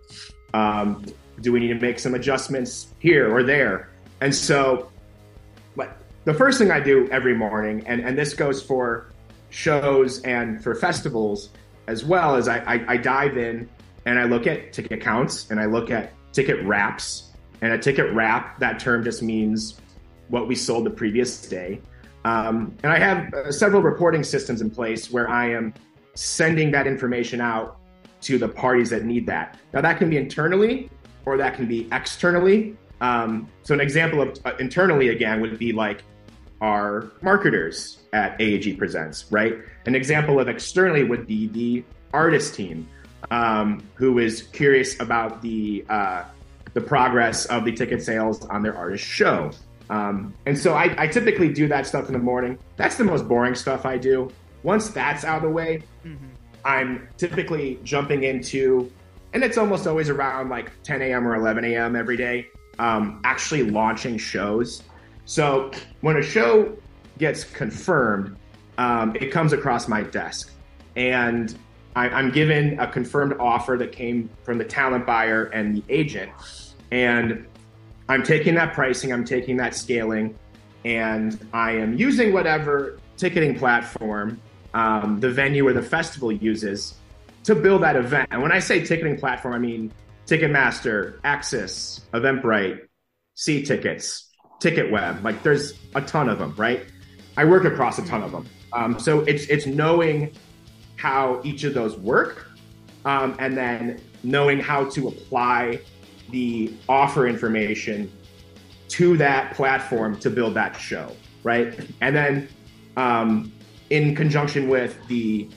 Um, 0.52 1.04
do 1.40 1.52
we 1.52 1.61
need 1.61 1.69
to 1.69 1.75
make 1.75 1.99
some 1.99 2.14
adjustments 2.14 2.88
here 2.99 3.35
or 3.35 3.43
there? 3.43 3.90
And 4.21 4.35
so, 4.35 4.90
but 5.75 5.97
the 6.25 6.35
first 6.35 6.59
thing 6.59 6.71
I 6.71 6.81
do 6.81 7.09
every 7.11 7.35
morning, 7.35 7.83
and, 7.87 8.00
and 8.00 8.16
this 8.16 8.35
goes 8.35 8.62
for 8.62 9.11
shows 9.50 10.21
and 10.23 10.62
for 10.62 10.75
festivals 10.75 11.50
as 11.87 12.04
well, 12.04 12.37
is 12.37 12.49
I, 12.49 12.59
I, 12.59 12.85
I 12.88 12.97
dive 12.99 13.37
in 13.37 13.69
and 14.06 14.18
I 14.18 14.25
look 14.25 14.46
at 14.46 14.73
ticket 14.73 15.00
counts 15.00 15.50
and 15.50 15.58
I 15.58 15.66
look 15.66 15.90
at 15.90 16.12
ticket 16.32 16.64
wraps. 16.64 17.30
And 17.61 17.73
a 17.73 17.78
ticket 17.78 18.12
wrap, 18.12 18.58
that 18.58 18.78
term 18.78 19.04
just 19.04 19.23
means 19.23 19.80
what 20.28 20.49
we 20.49 20.54
sold 20.54 20.84
the 20.84 20.90
previous 20.90 21.46
day. 21.46 21.80
Um, 22.25 22.76
and 22.82 22.92
I 22.92 22.99
have 22.99 23.32
uh, 23.32 23.52
several 23.52 23.82
reporting 23.82 24.23
systems 24.25 24.61
in 24.61 24.70
place 24.70 25.11
where 25.11 25.28
I 25.28 25.50
am 25.50 25.75
sending 26.14 26.70
that 26.73 26.87
information 26.87 27.40
out 27.40 27.78
to 28.23 28.38
the 28.38 28.49
parties 28.49 28.90
that 28.90 29.04
need 29.04 29.26
that. 29.26 29.58
Now, 29.73 29.80
that 29.82 29.99
can 29.99 30.11
be 30.11 30.16
internally 30.16 30.90
or 31.26 31.37
that 31.37 31.54
can 31.54 31.66
be 31.66 31.88
externally. 31.93 32.76
Um, 33.00 33.49
so, 33.62 33.75
an 33.75 33.80
example 33.80 34.23
of 34.23 34.38
uh, 34.45 34.54
internally 34.58 35.08
again 35.08 35.40
would 35.40 35.58
be 35.58 35.73
like 35.73 36.02
our 36.60 37.10
marketers 37.21 37.99
at 38.12 38.40
AEG 38.40 38.78
Presents, 38.78 39.30
right? 39.30 39.56
An 39.86 39.95
example 39.95 40.40
of 40.40 40.49
externally 40.49 41.04
would 41.04 41.26
be 41.26 41.49
the 41.49 41.84
artist 42.14 42.54
team 42.54 42.88
um, 43.34 43.82
who 43.94 44.20
is 44.20 44.42
curious 44.42 45.00
about 45.00 45.42
the 45.42 45.84
uh, 45.88 46.25
the 46.73 46.80
progress 46.80 47.47
of 47.47 47.64
the 47.64 47.73
ticket 47.73 48.00
sales 48.00 48.44
on 48.47 48.62
their 48.62 48.76
artist 48.76 49.04
show. 49.04 49.50
Um, 49.90 50.34
and 50.47 50.56
so 50.56 50.75
I, 50.75 50.94
I 50.97 51.06
typically 51.08 51.52
do 51.52 51.68
that 51.68 51.86
stuff 51.86 52.06
in 52.06 52.12
the 52.12 52.18
morning. 52.20 52.58
That's 52.76 52.97
the 52.97 53.04
most 53.04 53.28
boring 53.28 53.54
stuff 53.54 53.84
I 53.84 53.99
do. 53.99 54.30
Once 54.62 54.88
that's 54.88 55.25
out 55.25 55.38
of 55.38 55.42
the 55.42 55.50
way, 55.50 55.82
I'm 56.64 57.08
typically 57.18 57.78
jumping 57.84 58.23
into, 58.23 58.90
and 59.34 59.44
it's 59.44 59.58
almost 59.58 59.86
always 59.86 60.08
around 60.08 60.49
like 60.49 60.70
10 60.84 61.02
a.m. 61.02 61.26
or 61.26 61.34
11 61.34 61.64
a.m. 61.64 61.97
every 61.97 62.16
day, 62.16 62.47
um, 62.78 63.20
actually 63.25 63.64
launching 63.64 64.16
shows. 64.16 64.82
So 65.26 65.70
when 66.00 66.16
a 66.16 66.23
show 66.23 66.76
gets 67.18 67.44
confirmed, 67.44 68.36
um, 68.78 69.14
it 69.16 69.30
comes 69.30 69.52
across 69.52 69.86
my 69.86 70.02
desk. 70.02 70.50
And 70.97 71.56
I, 71.97 72.09
I'm 72.09 72.30
given 72.30 72.78
a 72.80 72.87
confirmed 72.87 73.35
offer 73.39 73.76
that 73.78 73.93
came 73.93 74.28
from 74.43 74.59
the 74.59 74.65
talent 74.65 75.07
buyer 75.07 75.45
and 75.45 75.76
the 75.76 75.85
agent. 75.89 76.30
And 76.91 77.47
I'm 78.09 78.23
taking 78.23 78.54
that 78.57 78.75
pricing, 78.75 79.13
I'm 79.13 79.25
taking 79.25 79.57
that 79.59 79.75
scaling, 79.75 80.37
and 80.85 81.39
I 81.52 81.73
am 81.73 81.97
using 81.97 82.33
whatever 82.33 82.99
ticketing 83.17 83.59
platform 83.59 84.41
um, 84.75 85.21
the 85.21 85.30
venue 85.30 85.67
or 85.67 85.73
the 85.73 85.83
festival 85.83 86.33
uses 86.33 86.95
to 87.45 87.54
build 87.54 87.83
that 87.83 87.97
event. 87.97 88.28
And 88.33 88.43
when 88.43 88.52
I 88.52 88.59
say 88.59 88.85
ticketing 88.85 89.19
platform, 89.19 89.54
I 89.54 89.59
mean 89.59 89.93
Ticketmaster, 90.26 91.21
AXS, 91.21 92.00
Eventbrite, 92.13 92.80
See 93.35 93.63
Tickets, 93.63 94.30
TicketWeb. 94.61 95.23
Like 95.23 95.43
there's 95.43 95.75
a 95.95 96.00
ton 96.00 96.28
of 96.28 96.39
them, 96.39 96.54
right? 96.57 96.85
I 97.37 97.45
work 97.45 97.65
across 97.65 97.99
a 97.99 98.04
ton 98.04 98.23
of 98.23 98.33
them. 98.33 98.47
Um, 98.73 98.99
so 98.99 99.21
it's 99.21 99.47
it's 99.47 99.67
knowing 99.67 100.33
how 100.97 101.41
each 101.45 101.65
of 101.65 101.75
those 101.75 101.97
work, 101.97 102.50
um, 103.04 103.37
and 103.39 103.57
then 103.57 104.00
knowing 104.23 104.59
how 104.59 104.89
to 104.91 105.09
apply 105.09 105.80
the 106.30 106.75
offer 106.89 107.26
information 107.26 108.11
to 108.89 109.17
that 109.17 109.54
platform 109.54 110.19
to 110.21 110.30
build 110.30 110.54
that 110.54 110.76
show, 110.76 111.15
right? 111.43 111.78
And 112.00 112.15
then 112.15 112.49
um, 112.97 113.52
in 113.91 114.15
conjunction 114.15 114.69
with 114.69 114.97
the 115.09 115.49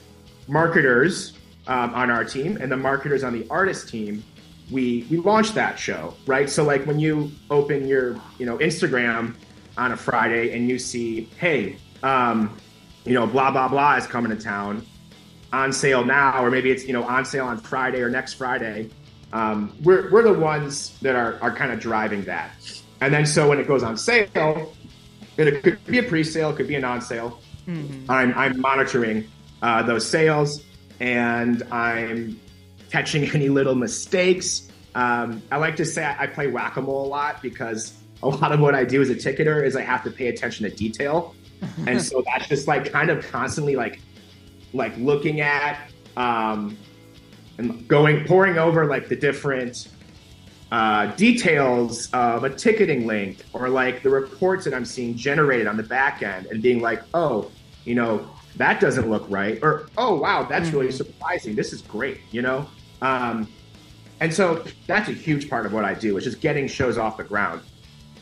marketers 0.46 1.38
um, 1.66 1.94
on 1.94 2.10
our 2.10 2.24
team 2.24 2.56
and 2.60 2.70
the 2.70 2.76
marketers 2.76 3.22
on 3.24 3.32
the 3.32 3.46
artist 3.50 3.88
team, 3.88 4.22
we 4.70 5.06
we 5.10 5.16
launched 5.18 5.54
that 5.54 5.78
show, 5.78 6.14
right? 6.26 6.48
So 6.50 6.62
like 6.62 6.84
when 6.84 6.98
you 6.98 7.30
open 7.50 7.88
your 7.88 8.20
you 8.38 8.46
know 8.46 8.58
Instagram 8.58 9.34
on 9.78 9.92
a 9.92 9.96
Friday 9.96 10.54
and 10.54 10.68
you 10.68 10.78
see, 10.78 11.30
hey, 11.38 11.78
um, 12.02 12.56
you 13.04 13.14
know, 13.14 13.26
blah 13.26 13.50
blah 13.50 13.68
blah 13.68 13.96
is 13.96 14.06
coming 14.06 14.36
to 14.36 14.42
town 14.42 14.84
on 15.52 15.72
sale 15.72 16.04
now, 16.04 16.42
or 16.42 16.50
maybe 16.50 16.70
it's 16.70 16.84
you 16.86 16.92
know 16.92 17.04
on 17.04 17.24
sale 17.24 17.46
on 17.46 17.58
Friday 17.58 18.00
or 18.00 18.10
next 18.10 18.34
Friday. 18.34 18.90
Um, 19.32 19.74
we're 19.82 20.10
we're 20.10 20.22
the 20.22 20.32
ones 20.32 20.98
that 21.02 21.14
are 21.14 21.38
are 21.40 21.54
kind 21.54 21.72
of 21.72 21.80
driving 21.80 22.22
that, 22.24 22.50
and 23.00 23.12
then 23.12 23.26
so 23.26 23.48
when 23.48 23.58
it 23.58 23.66
goes 23.66 23.82
on 23.82 23.96
sale, 23.96 24.74
it 25.36 25.62
could 25.62 25.84
be 25.86 25.98
a 25.98 26.02
pre-sale, 26.02 26.50
it 26.50 26.56
could 26.56 26.68
be 26.68 26.74
a 26.74 26.80
non-sale. 26.80 27.40
I'm 28.08 28.32
I'm 28.34 28.60
monitoring 28.60 29.28
uh, 29.60 29.82
those 29.82 30.06
sales 30.06 30.64
and 31.00 31.62
I'm 31.70 32.40
catching 32.90 33.24
any 33.34 33.48
little 33.48 33.74
mistakes. 33.74 34.70
Um, 34.94 35.42
I 35.52 35.58
like 35.58 35.76
to 35.76 35.84
say 35.84 36.04
I, 36.04 36.24
I 36.24 36.26
play 36.26 36.46
whack-a-mole 36.48 37.06
a 37.06 37.08
lot 37.08 37.42
because 37.42 37.94
a 38.22 38.28
lot 38.28 38.52
of 38.52 38.60
what 38.60 38.74
I 38.74 38.84
do 38.84 39.00
as 39.02 39.10
a 39.10 39.14
ticketer 39.14 39.64
is 39.64 39.76
I 39.76 39.82
have 39.82 40.02
to 40.04 40.10
pay 40.10 40.28
attention 40.28 40.68
to 40.68 40.74
detail, 40.74 41.34
and 41.86 42.00
so 42.00 42.22
that's 42.24 42.48
just 42.48 42.66
like 42.66 42.90
kind 42.90 43.10
of 43.10 43.26
constantly 43.30 43.76
like 43.76 44.00
like 44.72 44.96
looking 44.96 45.40
at 45.40 45.90
um, 46.16 46.76
and 47.58 47.86
going 47.88 48.24
pouring 48.24 48.58
over 48.58 48.86
like 48.86 49.08
the 49.08 49.16
different 49.16 49.88
uh, 50.70 51.06
details 51.16 52.10
of 52.12 52.44
a 52.44 52.50
ticketing 52.50 53.06
link 53.06 53.44
or 53.52 53.68
like 53.68 54.02
the 54.02 54.10
reports 54.10 54.64
that 54.64 54.74
I'm 54.74 54.84
seeing 54.84 55.16
generated 55.16 55.66
on 55.66 55.76
the 55.76 55.82
back 55.82 56.22
end 56.22 56.46
and 56.46 56.62
being 56.62 56.80
like, 56.80 57.02
oh, 57.14 57.50
you 57.84 57.94
know, 57.94 58.28
that 58.56 58.80
doesn't 58.80 59.08
look 59.08 59.24
right. 59.30 59.58
Or, 59.62 59.88
oh, 59.96 60.16
wow, 60.16 60.42
that's 60.44 60.70
really 60.70 60.90
surprising. 60.90 61.54
This 61.54 61.72
is 61.72 61.82
great, 61.82 62.20
you 62.30 62.42
know? 62.42 62.68
Um, 63.00 63.48
and 64.20 64.34
so 64.34 64.64
that's 64.86 65.08
a 65.08 65.12
huge 65.12 65.48
part 65.48 65.64
of 65.64 65.72
what 65.72 65.84
I 65.84 65.94
do, 65.94 66.14
which 66.14 66.26
is 66.26 66.34
just 66.34 66.42
getting 66.42 66.66
shows 66.66 66.98
off 66.98 67.16
the 67.16 67.24
ground. 67.24 67.62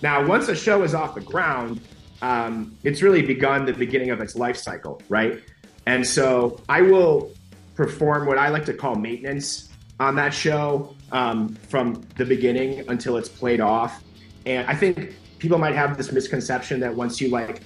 Now, 0.03 0.25
once 0.25 0.49
a 0.49 0.55
show 0.55 0.83
is 0.83 0.95
off 0.95 1.15
the 1.15 1.23
ground, 1.23 1.81
um, 2.23 2.77
it's 2.85 3.03
really 3.03 3.23
begun 3.23 3.65
the 3.65 3.73
beginning 3.73 4.11
of 4.11 4.21
its 4.21 4.37
life 4.37 4.57
cycle, 4.57 5.03
right? 5.09 5.43
And 5.87 6.07
so 6.07 6.61
I 6.69 6.83
will 6.83 7.33
perform 7.75 8.27
what 8.27 8.39
I 8.39 8.49
like 8.49 8.65
to 8.67 8.75
call 8.75 8.97
maintenance 8.97 9.69
on 10.01 10.17
that 10.17 10.35
show 10.35 10.95
um, 11.13 11.55
from 11.55 12.03
the 12.17 12.25
beginning 12.25 12.89
until 12.89 13.17
it's 13.17 13.29
played 13.29 13.61
off. 13.61 14.03
And 14.45 14.67
I 14.67 14.75
think 14.75 15.15
people 15.39 15.59
might 15.59 15.75
have 15.75 15.97
this 15.97 16.13
misconception 16.13 16.81
that 16.81 16.95
once 16.95 17.21
you 17.21 17.29
like 17.29 17.63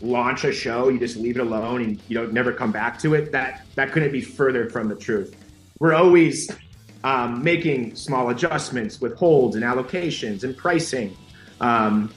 launch 0.00 0.44
a 0.44 0.52
show, 0.52 0.88
you 0.88 0.98
just 0.98 1.16
leave 1.16 1.36
it 1.36 1.40
alone 1.40 1.82
and 1.82 2.02
you 2.08 2.16
don't 2.16 2.32
never 2.32 2.52
come 2.52 2.72
back 2.72 2.98
to 3.00 3.14
it. 3.14 3.32
That 3.32 3.66
that 3.76 3.92
couldn't 3.92 4.12
be 4.12 4.20
further 4.20 4.68
from 4.68 4.88
the 4.88 4.94
truth. 4.96 5.36
We're 5.78 5.94
always 5.94 6.50
um, 7.04 7.42
making 7.42 7.96
small 7.96 8.30
adjustments 8.30 9.00
with 9.00 9.16
holds 9.16 9.56
and 9.56 9.64
allocations 9.64 10.44
and 10.44 10.56
pricing. 10.56 11.16
Um, 11.60 12.12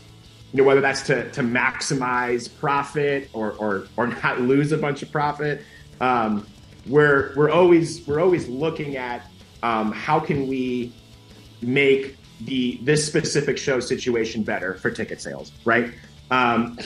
you 0.53 0.61
know, 0.61 0.63
whether 0.63 0.81
that's 0.81 1.01
to, 1.01 1.29
to 1.31 1.41
maximize 1.41 2.47
profit 2.59 3.29
or, 3.33 3.53
or, 3.53 3.87
or 3.97 4.07
not 4.07 4.39
lose 4.39 4.71
a 4.71 4.77
bunch 4.77 5.01
of 5.01 5.11
profit. 5.11 5.63
Um, 5.99 6.45
we're, 6.87 7.33
we're 7.35 7.49
always, 7.49 8.05
we're 8.07 8.21
always 8.21 8.47
looking 8.47 8.95
at 8.95 9.25
um, 9.63 9.91
how 9.91 10.19
can 10.19 10.47
we 10.47 10.93
make 11.61 12.17
the, 12.41 12.79
this 12.83 13.05
specific 13.05 13.57
show 13.57 13.79
situation 13.79 14.43
better 14.43 14.75
for 14.75 14.91
ticket 14.91 15.21
sales. 15.21 15.51
Right. 15.65 15.91
Um, 16.29 16.77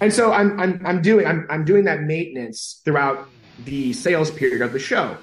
and 0.00 0.12
so 0.12 0.32
I'm, 0.32 0.60
I'm, 0.60 0.82
I'm 0.84 1.00
doing, 1.00 1.26
I'm, 1.26 1.46
I'm 1.48 1.64
doing 1.64 1.84
that 1.84 2.02
maintenance 2.02 2.82
throughout 2.84 3.28
the 3.64 3.92
sales 3.94 4.30
period 4.30 4.60
of 4.60 4.72
the 4.72 4.78
show. 4.78 5.16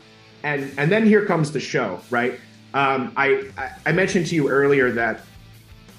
And, 0.44 0.72
and 0.78 0.92
then 0.92 1.06
here 1.06 1.26
comes 1.26 1.52
the 1.52 1.60
show, 1.60 2.00
right? 2.10 2.40
Um, 2.74 3.13
I, 3.18 3.50
I 3.86 3.92
mentioned 3.92 4.28
to 4.28 4.36
you 4.36 4.50
earlier 4.50 4.92
that 4.92 5.22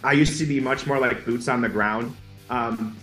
I 0.05 0.13
used 0.13 0.39
to 0.39 0.47
be 0.47 0.61
much 0.61 0.87
more 0.87 0.99
like 0.99 1.25
boots 1.25 1.49
on 1.49 1.61
the 1.61 1.69
ground. 1.69 2.15
Um, 2.51 2.97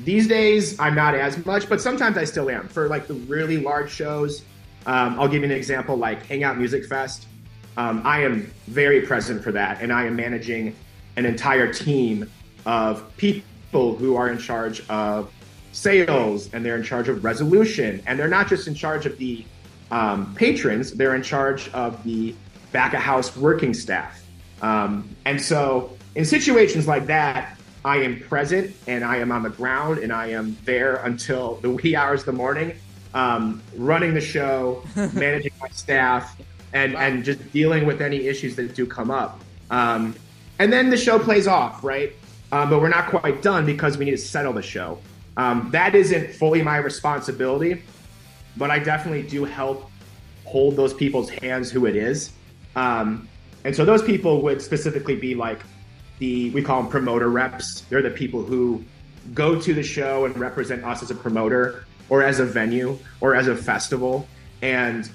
these 0.00 0.26
days, 0.26 0.78
I'm 0.80 0.94
not 0.94 1.14
as 1.14 1.44
much, 1.46 1.68
but 1.68 1.80
sometimes 1.80 2.16
I 2.16 2.24
still 2.24 2.50
am. 2.50 2.68
For 2.68 2.88
like 2.88 3.06
the 3.06 3.14
really 3.14 3.58
large 3.58 3.90
shows, 3.90 4.42
um, 4.86 5.18
I'll 5.18 5.28
give 5.28 5.40
you 5.40 5.46
an 5.46 5.52
example 5.52 5.96
like 5.96 6.26
Hangout 6.26 6.58
Music 6.58 6.86
Fest. 6.86 7.26
Um, 7.76 8.02
I 8.04 8.22
am 8.22 8.52
very 8.66 9.00
present 9.02 9.42
for 9.42 9.52
that, 9.52 9.80
and 9.80 9.92
I 9.92 10.06
am 10.06 10.16
managing 10.16 10.76
an 11.16 11.26
entire 11.26 11.72
team 11.72 12.30
of 12.66 13.16
people 13.16 13.96
who 13.96 14.16
are 14.16 14.28
in 14.28 14.38
charge 14.38 14.88
of 14.88 15.32
sales 15.72 16.52
and 16.54 16.64
they're 16.64 16.76
in 16.76 16.82
charge 16.82 17.08
of 17.08 17.24
resolution. 17.24 18.02
And 18.06 18.18
they're 18.18 18.28
not 18.28 18.48
just 18.48 18.68
in 18.68 18.74
charge 18.74 19.06
of 19.06 19.18
the 19.18 19.44
um, 19.90 20.34
patrons, 20.34 20.92
they're 20.92 21.14
in 21.14 21.22
charge 21.22 21.68
of 21.70 22.02
the 22.04 22.34
back 22.72 22.94
of 22.94 23.00
house 23.00 23.36
working 23.36 23.74
staff. 23.74 24.24
Um, 24.62 25.08
and 25.24 25.40
so 25.40 25.93
in 26.14 26.24
situations 26.24 26.86
like 26.86 27.06
that, 27.06 27.58
I 27.84 27.98
am 27.98 28.20
present 28.20 28.74
and 28.86 29.04
I 29.04 29.18
am 29.18 29.30
on 29.30 29.42
the 29.42 29.50
ground 29.50 29.98
and 29.98 30.12
I 30.12 30.28
am 30.28 30.56
there 30.64 30.96
until 30.96 31.56
the 31.56 31.70
wee 31.70 31.94
hours 31.94 32.20
of 32.20 32.26
the 32.26 32.32
morning, 32.32 32.74
um, 33.12 33.62
running 33.76 34.14
the 34.14 34.20
show, 34.20 34.82
managing 35.12 35.52
my 35.60 35.68
staff, 35.68 36.36
and, 36.72 36.94
wow. 36.94 37.00
and 37.00 37.24
just 37.24 37.52
dealing 37.52 37.84
with 37.84 38.00
any 38.00 38.26
issues 38.26 38.56
that 38.56 38.74
do 38.74 38.86
come 38.86 39.10
up. 39.10 39.40
Um, 39.70 40.14
and 40.58 40.72
then 40.72 40.88
the 40.88 40.96
show 40.96 41.18
plays 41.18 41.46
off, 41.46 41.84
right? 41.84 42.12
Um, 42.52 42.70
but 42.70 42.80
we're 42.80 42.88
not 42.88 43.08
quite 43.08 43.42
done 43.42 43.66
because 43.66 43.98
we 43.98 44.04
need 44.04 44.12
to 44.12 44.18
settle 44.18 44.52
the 44.52 44.62
show. 44.62 44.98
Um, 45.36 45.68
that 45.72 45.94
isn't 45.94 46.32
fully 46.34 46.62
my 46.62 46.76
responsibility, 46.76 47.82
but 48.56 48.70
I 48.70 48.78
definitely 48.78 49.24
do 49.24 49.44
help 49.44 49.90
hold 50.44 50.76
those 50.76 50.94
people's 50.94 51.28
hands 51.28 51.70
who 51.70 51.86
it 51.86 51.96
is. 51.96 52.30
Um, 52.76 53.28
and 53.64 53.74
so 53.74 53.84
those 53.84 54.02
people 54.02 54.42
would 54.42 54.62
specifically 54.62 55.16
be 55.16 55.34
like 55.34 55.60
the 56.18 56.50
we 56.50 56.62
call 56.62 56.82
them 56.82 56.90
promoter 56.90 57.28
reps. 57.28 57.82
They're 57.82 58.02
the 58.02 58.10
people 58.10 58.42
who 58.42 58.84
go 59.32 59.60
to 59.60 59.74
the 59.74 59.82
show 59.82 60.26
and 60.26 60.36
represent 60.36 60.84
us 60.84 61.02
as 61.02 61.10
a 61.10 61.14
promoter 61.14 61.84
or 62.08 62.22
as 62.22 62.40
a 62.40 62.44
venue 62.44 62.98
or 63.20 63.34
as 63.34 63.48
a 63.48 63.56
festival, 63.56 64.28
and 64.62 65.10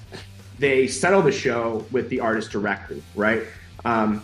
they 0.58 0.86
settle 0.86 1.22
the 1.22 1.32
show 1.32 1.84
with 1.90 2.08
the 2.10 2.20
artist 2.20 2.50
directly, 2.50 3.02
right? 3.14 3.44
Um, 3.84 4.22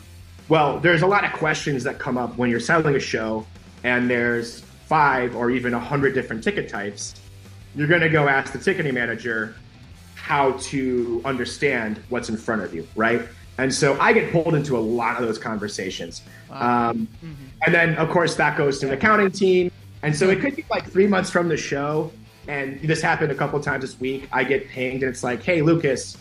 well, 0.48 0.78
there's 0.78 1.02
a 1.02 1.06
lot 1.06 1.24
of 1.24 1.32
questions 1.32 1.82
that 1.84 1.98
come 1.98 2.18
up 2.18 2.36
when 2.36 2.50
you're 2.50 2.60
selling 2.60 2.94
a 2.94 3.00
show, 3.00 3.46
and 3.84 4.08
there's 4.08 4.60
five 4.86 5.34
or 5.34 5.50
even 5.50 5.74
a 5.74 5.80
hundred 5.80 6.14
different 6.14 6.44
ticket 6.44 6.68
types. 6.68 7.14
You're 7.74 7.88
going 7.88 8.02
to 8.02 8.08
go 8.08 8.28
ask 8.28 8.52
the 8.52 8.58
ticketing 8.58 8.94
manager 8.94 9.56
how 10.14 10.52
to 10.52 11.20
understand 11.24 12.00
what's 12.08 12.28
in 12.28 12.36
front 12.36 12.62
of 12.62 12.74
you, 12.74 12.86
right? 12.96 13.22
And 13.58 13.72
so 13.72 13.98
I 13.98 14.12
get 14.12 14.32
pulled 14.32 14.54
into 14.54 14.76
a 14.76 14.80
lot 14.80 15.16
of 15.16 15.26
those 15.26 15.38
conversations. 15.38 16.22
Wow. 16.50 16.90
Um, 16.90 17.08
mm-hmm. 17.24 17.44
And 17.64 17.74
then, 17.74 17.94
of 17.96 18.10
course, 18.10 18.34
that 18.36 18.56
goes 18.56 18.78
to 18.80 18.88
an 18.88 18.92
accounting 18.92 19.30
team. 19.30 19.70
And 20.02 20.14
so 20.14 20.28
it 20.28 20.40
could 20.40 20.54
be 20.54 20.64
like 20.70 20.90
three 20.90 21.06
months 21.06 21.30
from 21.30 21.48
the 21.48 21.56
show. 21.56 22.12
And 22.48 22.80
this 22.80 23.00
happened 23.00 23.32
a 23.32 23.34
couple 23.34 23.58
times 23.60 23.82
this 23.82 23.98
week. 23.98 24.28
I 24.30 24.44
get 24.44 24.68
pinged 24.68 25.02
and 25.02 25.10
it's 25.10 25.24
like, 25.24 25.42
hey, 25.42 25.62
Lukas, 25.62 26.16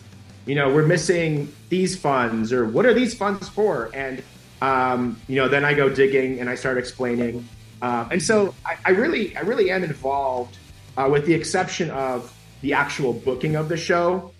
you 0.46 0.54
know, 0.54 0.72
we're 0.72 0.86
missing 0.86 1.52
these 1.68 1.96
funds 1.96 2.52
or 2.52 2.66
what 2.66 2.86
are 2.86 2.94
these 2.94 3.14
funds 3.14 3.48
for? 3.48 3.90
And, 3.94 4.22
um, 4.62 5.20
you 5.28 5.36
know, 5.36 5.48
then 5.48 5.64
I 5.64 5.74
go 5.74 5.88
digging 5.88 6.40
and 6.40 6.48
I 6.48 6.54
start 6.54 6.78
explaining. 6.78 7.46
Uh, 7.82 8.08
and 8.10 8.22
so 8.22 8.54
I, 8.64 8.76
I, 8.86 8.90
really, 8.90 9.36
I 9.36 9.40
really 9.40 9.70
am 9.70 9.84
involved 9.84 10.56
uh, 10.96 11.08
with 11.10 11.26
the 11.26 11.34
exception 11.34 11.90
of 11.90 12.32
the 12.62 12.72
actual 12.72 13.12
booking 13.12 13.54
of 13.54 13.68
the 13.68 13.76
show. 13.76 14.32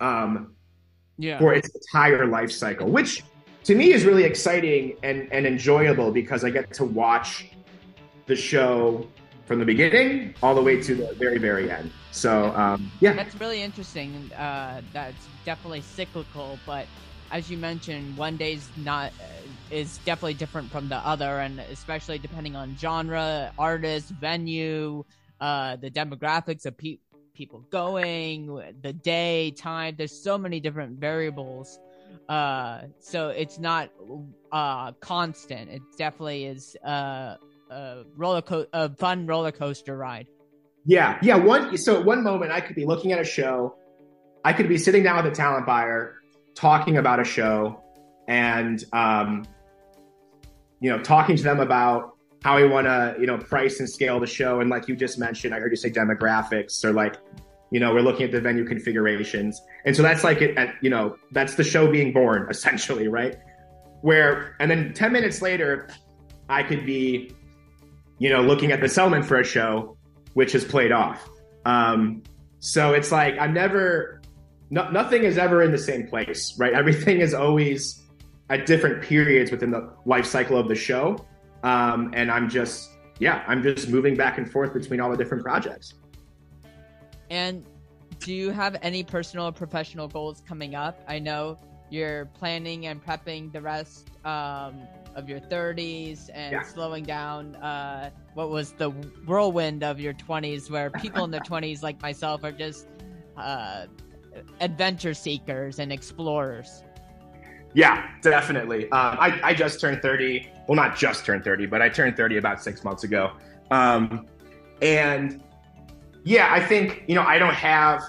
Um, 0.00 0.54
yeah. 1.18 1.38
for 1.38 1.52
its 1.52 1.68
entire 1.68 2.26
life 2.26 2.50
cycle, 2.50 2.88
which 2.88 3.22
to 3.64 3.74
me 3.74 3.92
is 3.92 4.04
really 4.04 4.24
exciting 4.24 4.96
and, 5.02 5.30
and 5.32 5.46
enjoyable 5.46 6.10
because 6.10 6.44
I 6.44 6.50
get 6.50 6.72
to 6.74 6.84
watch 6.84 7.50
the 8.26 8.36
show 8.36 9.06
from 9.44 9.58
the 9.58 9.64
beginning 9.64 10.34
all 10.42 10.54
the 10.54 10.62
way 10.62 10.80
to 10.80 10.94
the 10.94 11.12
very, 11.14 11.38
very 11.38 11.70
end. 11.70 11.90
So, 12.12 12.54
um, 12.54 12.90
yeah. 13.00 13.14
That's 13.14 13.38
really 13.40 13.62
interesting. 13.62 14.30
Uh, 14.32 14.82
that's 14.92 15.26
definitely 15.44 15.80
cyclical, 15.80 16.58
but 16.66 16.86
as 17.30 17.50
you 17.50 17.58
mentioned, 17.58 18.16
one 18.16 18.36
day's 18.36 18.68
not 18.76 19.12
uh, 19.20 19.24
is 19.70 19.98
definitely 19.98 20.34
different 20.34 20.70
from 20.70 20.88
the 20.88 20.96
other, 20.96 21.40
and 21.40 21.60
especially 21.60 22.18
depending 22.18 22.56
on 22.56 22.76
genre, 22.78 23.52
artist, 23.58 24.10
venue, 24.10 25.04
uh, 25.40 25.76
the 25.76 25.90
demographics 25.90 26.64
of 26.66 26.76
people 26.76 27.02
people 27.38 27.64
going, 27.70 28.46
the 28.82 28.92
day, 28.92 29.52
time. 29.52 29.94
There's 29.96 30.12
so 30.12 30.36
many 30.36 30.58
different 30.58 30.98
variables. 30.98 31.78
Uh, 32.28 32.82
so 32.98 33.28
it's 33.28 33.58
not 33.58 33.90
uh, 34.50 34.92
constant. 35.00 35.70
It 35.70 35.80
definitely 35.96 36.46
is 36.46 36.76
uh, 36.84 37.36
a 37.70 38.02
roller 38.16 38.42
co- 38.42 38.66
a 38.72 38.90
fun 38.90 39.26
roller 39.26 39.52
coaster 39.52 39.96
ride. 39.96 40.26
Yeah, 40.84 41.18
yeah. 41.22 41.36
One 41.36 41.76
so 41.78 42.00
at 42.00 42.04
one 42.04 42.24
moment 42.24 42.50
I 42.50 42.60
could 42.60 42.74
be 42.74 42.84
looking 42.84 43.12
at 43.12 43.20
a 43.20 43.24
show, 43.24 43.76
I 44.44 44.52
could 44.52 44.68
be 44.68 44.76
sitting 44.76 45.04
down 45.04 45.22
with 45.22 45.32
a 45.32 45.36
talent 45.36 45.64
buyer 45.64 46.16
talking 46.54 46.96
about 46.96 47.20
a 47.20 47.24
show, 47.24 47.80
and 48.26 48.82
um, 48.92 49.46
you 50.80 50.90
know, 50.90 50.98
talking 50.98 51.36
to 51.36 51.42
them 51.42 51.60
about 51.60 52.17
how 52.42 52.56
we 52.56 52.66
want 52.66 52.86
to, 52.86 53.16
you 53.18 53.26
know, 53.26 53.38
price 53.38 53.80
and 53.80 53.88
scale 53.88 54.20
the 54.20 54.26
show. 54.26 54.60
And 54.60 54.70
like 54.70 54.88
you 54.88 54.96
just 54.96 55.18
mentioned, 55.18 55.54
I 55.54 55.60
heard 55.60 55.72
you 55.72 55.76
say 55.76 55.90
demographics 55.90 56.84
or 56.84 56.92
like, 56.92 57.16
you 57.70 57.80
know, 57.80 57.92
we're 57.92 58.00
looking 58.00 58.24
at 58.24 58.32
the 58.32 58.40
venue 58.40 58.64
configurations. 58.64 59.60
And 59.84 59.96
so 59.96 60.02
that's 60.02 60.24
like 60.24 60.40
it, 60.40 60.56
at, 60.56 60.74
you 60.80 60.90
know, 60.90 61.16
that's 61.32 61.56
the 61.56 61.64
show 61.64 61.90
being 61.90 62.12
born 62.12 62.46
essentially, 62.50 63.08
right? 63.08 63.36
Where, 64.02 64.56
and 64.60 64.70
then 64.70 64.92
10 64.94 65.12
minutes 65.12 65.42
later, 65.42 65.88
I 66.48 66.62
could 66.62 66.86
be, 66.86 67.34
you 68.18 68.30
know, 68.30 68.40
looking 68.40 68.72
at 68.72 68.80
the 68.80 68.88
settlement 68.88 69.24
for 69.24 69.38
a 69.38 69.44
show, 69.44 69.96
which 70.34 70.52
has 70.52 70.64
played 70.64 70.92
off. 70.92 71.28
Um, 71.64 72.22
so 72.60 72.92
it's 72.92 73.12
like, 73.12 73.36
I'm 73.38 73.52
never, 73.52 74.22
no, 74.70 74.90
nothing 74.90 75.24
is 75.24 75.38
ever 75.38 75.62
in 75.62 75.72
the 75.72 75.78
same 75.78 76.06
place, 76.06 76.54
right? 76.58 76.72
Everything 76.74 77.20
is 77.20 77.34
always 77.34 78.02
at 78.50 78.64
different 78.64 79.02
periods 79.02 79.50
within 79.50 79.70
the 79.70 79.92
life 80.06 80.24
cycle 80.24 80.56
of 80.56 80.68
the 80.68 80.74
show. 80.74 81.24
Um, 81.62 82.12
and 82.14 82.30
I'm 82.30 82.48
just, 82.48 82.90
yeah, 83.18 83.44
I'm 83.46 83.62
just 83.62 83.88
moving 83.88 84.16
back 84.16 84.38
and 84.38 84.50
forth 84.50 84.72
between 84.72 85.00
all 85.00 85.10
the 85.10 85.16
different 85.16 85.42
projects. 85.42 85.94
And 87.30 87.64
do 88.20 88.32
you 88.32 88.50
have 88.50 88.76
any 88.82 89.02
personal 89.02 89.46
or 89.46 89.52
professional 89.52 90.08
goals 90.08 90.42
coming 90.46 90.74
up? 90.74 91.02
I 91.08 91.18
know 91.18 91.58
you're 91.90 92.26
planning 92.26 92.86
and 92.86 93.04
prepping 93.04 93.52
the 93.52 93.60
rest 93.60 94.10
um, 94.24 94.82
of 95.14 95.28
your 95.28 95.40
30s 95.40 96.30
and 96.32 96.52
yeah. 96.52 96.62
slowing 96.62 97.04
down 97.04 97.56
uh, 97.56 98.10
what 98.34 98.50
was 98.50 98.72
the 98.72 98.90
whirlwind 99.26 99.82
of 99.82 99.98
your 100.00 100.14
20s, 100.14 100.70
where 100.70 100.90
people 100.90 101.24
in 101.24 101.30
their 101.30 101.40
20s, 101.52 101.82
like 101.82 102.00
myself, 102.02 102.44
are 102.44 102.52
just 102.52 102.86
uh, 103.36 103.86
adventure 104.60 105.14
seekers 105.14 105.78
and 105.78 105.92
explorers. 105.92 106.82
Yeah, 107.74 108.08
definitely. 108.22 108.84
Um, 108.90 109.16
I, 109.20 109.40
I 109.42 109.54
just 109.54 109.80
turned 109.80 110.02
30. 110.02 110.50
Well, 110.66 110.76
not 110.76 110.96
just 110.96 111.24
turned 111.24 111.44
30, 111.44 111.66
but 111.66 111.82
I 111.82 111.88
turned 111.88 112.16
30 112.16 112.36
about 112.36 112.62
six 112.62 112.84
months 112.84 113.04
ago. 113.04 113.32
Um, 113.70 114.26
and 114.82 115.42
yeah, 116.24 116.52
I 116.52 116.64
think, 116.64 117.04
you 117.06 117.14
know, 117.14 117.22
I 117.22 117.38
don't 117.38 117.54
have, 117.54 118.02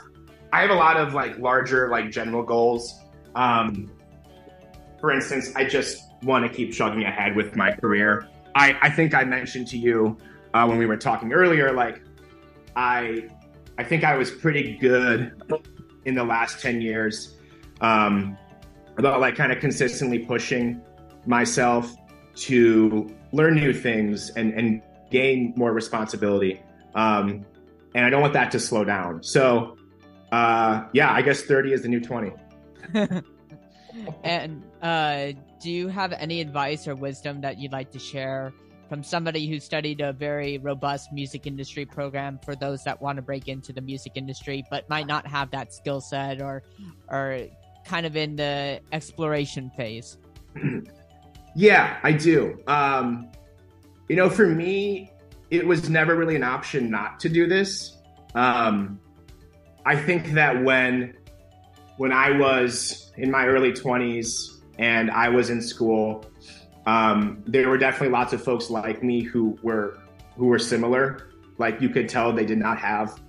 I 0.51 0.61
have 0.61 0.69
a 0.69 0.75
lot 0.75 0.97
of 0.97 1.13
like 1.13 1.37
larger, 1.39 1.89
like 1.89 2.11
general 2.11 2.43
goals. 2.43 2.99
Um, 3.35 3.91
for 4.99 5.11
instance, 5.11 5.51
I 5.55 5.65
just 5.65 6.03
want 6.23 6.49
to 6.49 6.53
keep 6.55 6.73
chugging 6.73 7.03
ahead 7.03 7.35
with 7.35 7.55
my 7.55 7.71
career. 7.71 8.27
I, 8.55 8.77
I 8.81 8.89
think 8.89 9.13
I 9.13 9.23
mentioned 9.23 9.67
to 9.69 9.77
you 9.77 10.17
uh, 10.53 10.65
when 10.65 10.77
we 10.77 10.85
were 10.85 10.97
talking 10.97 11.31
earlier, 11.31 11.71
like 11.71 12.01
I, 12.75 13.29
I 13.77 13.83
think 13.83 14.03
I 14.03 14.17
was 14.17 14.31
pretty 14.31 14.77
good 14.77 15.31
in 16.05 16.15
the 16.15 16.23
last 16.23 16.61
10 16.61 16.81
years. 16.81 17.35
Um, 17.81 18.37
about 18.99 19.21
like 19.21 19.35
kind 19.35 19.51
of 19.51 19.59
consistently 19.59 20.19
pushing 20.19 20.81
myself 21.25 21.95
to 22.35 23.09
learn 23.31 23.55
new 23.55 23.73
things 23.73 24.29
and, 24.31 24.53
and 24.53 24.81
gain 25.09 25.53
more 25.55 25.71
responsibility. 25.71 26.61
Um, 26.95 27.45
and 27.95 28.05
I 28.05 28.09
don't 28.09 28.21
want 28.21 28.33
that 28.33 28.51
to 28.51 28.59
slow 28.59 28.83
down. 28.83 29.23
So, 29.23 29.77
uh, 30.31 30.83
yeah, 30.93 31.11
I 31.11 31.21
guess 31.21 31.41
30 31.41 31.73
is 31.73 31.81
the 31.81 31.87
new 31.87 32.01
20. 32.01 32.31
and 34.23 34.63
uh, 34.81 35.27
do 35.61 35.71
you 35.71 35.87
have 35.87 36.11
any 36.11 36.41
advice 36.41 36.87
or 36.87 36.95
wisdom 36.95 37.41
that 37.41 37.57
you'd 37.57 37.71
like 37.71 37.91
to 37.91 37.99
share 37.99 38.53
from 38.89 39.01
somebody 39.01 39.47
who 39.47 39.59
studied 39.59 40.01
a 40.01 40.11
very 40.11 40.57
robust 40.57 41.13
music 41.13 41.47
industry 41.47 41.85
program 41.85 42.39
for 42.43 42.55
those 42.55 42.83
that 42.83 43.01
want 43.01 43.15
to 43.15 43.21
break 43.21 43.47
into 43.47 43.71
the 43.71 43.81
music 43.81 44.13
industry 44.15 44.65
but 44.71 44.89
might 44.89 45.05
not 45.05 45.27
have 45.27 45.51
that 45.51 45.71
skill 45.71 46.01
set 46.01 46.41
or 46.41 46.63
or 47.07 47.45
kind 47.85 48.05
of 48.05 48.15
in 48.15 48.35
the 48.35 48.81
exploration 48.91 49.71
phase? 49.75 50.17
yeah, 51.55 51.97
I 52.03 52.11
do. 52.11 52.59
Um, 52.67 53.31
you 54.07 54.15
know, 54.15 54.29
for 54.29 54.47
me, 54.47 55.11
it 55.49 55.65
was 55.65 55.89
never 55.89 56.15
really 56.15 56.35
an 56.35 56.43
option 56.43 56.89
not 56.89 57.19
to 57.21 57.29
do 57.29 57.47
this. 57.47 57.97
Um, 58.35 58.99
I 59.85 59.95
think 59.95 60.33
that 60.33 60.63
when 60.63 61.15
when 61.97 62.11
I 62.13 62.37
was 62.37 63.11
in 63.17 63.29
my 63.29 63.45
early 63.45 63.73
20s 63.73 64.61
and 64.77 65.11
I 65.11 65.27
was 65.27 65.49
in 65.49 65.61
school, 65.61 66.23
um, 66.85 67.43
there 67.45 67.67
were 67.67 67.77
definitely 67.77 68.09
lots 68.09 68.31
of 68.31 68.41
folks 68.41 68.69
like 68.69 69.03
me 69.03 69.21
who 69.21 69.57
were 69.61 69.99
who 70.37 70.47
were 70.47 70.59
similar. 70.59 71.29
Like 71.57 71.81
you 71.81 71.89
could 71.89 72.07
tell 72.07 72.31
they 72.31 72.45
did 72.45 72.57
not 72.57 72.79
have, 72.79 73.19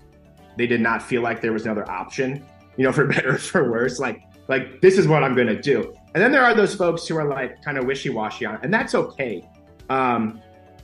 they 0.57 0.67
did 0.67 0.81
not 0.81 1.03
feel 1.03 1.23
like 1.23 1.41
there 1.41 1.53
was 1.53 1.65
another 1.65 1.89
option. 1.91 2.45
You 2.77 2.85
know, 2.85 2.93
for 2.93 3.07
better 3.13 3.35
or 3.35 3.39
for 3.39 3.71
worse. 3.71 3.99
Like 3.99 4.23
like 4.51 4.81
this 4.81 4.99
is 4.99 5.07
what 5.07 5.23
I'm 5.23 5.37
going 5.37 5.47
to 5.47 5.61
do. 5.61 5.95
And 6.13 6.23
then 6.23 6.33
there 6.33 6.45
are 6.45 6.55
those 6.55 6.75
folks 6.75 7.07
who 7.07 7.17
are 7.17 7.25
like 7.25 7.63
kind 7.63 7.79
of 7.79 7.87
wishy 7.87 8.11
washy 8.11 8.45
on, 8.45 8.57
it, 8.57 8.61
and 8.65 8.75
that's 8.75 8.97
okay. 8.97 9.49
Um, 9.89 10.43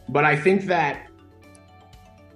but 0.09 0.25
I 0.25 0.37
think 0.37 0.67
that 0.67 1.09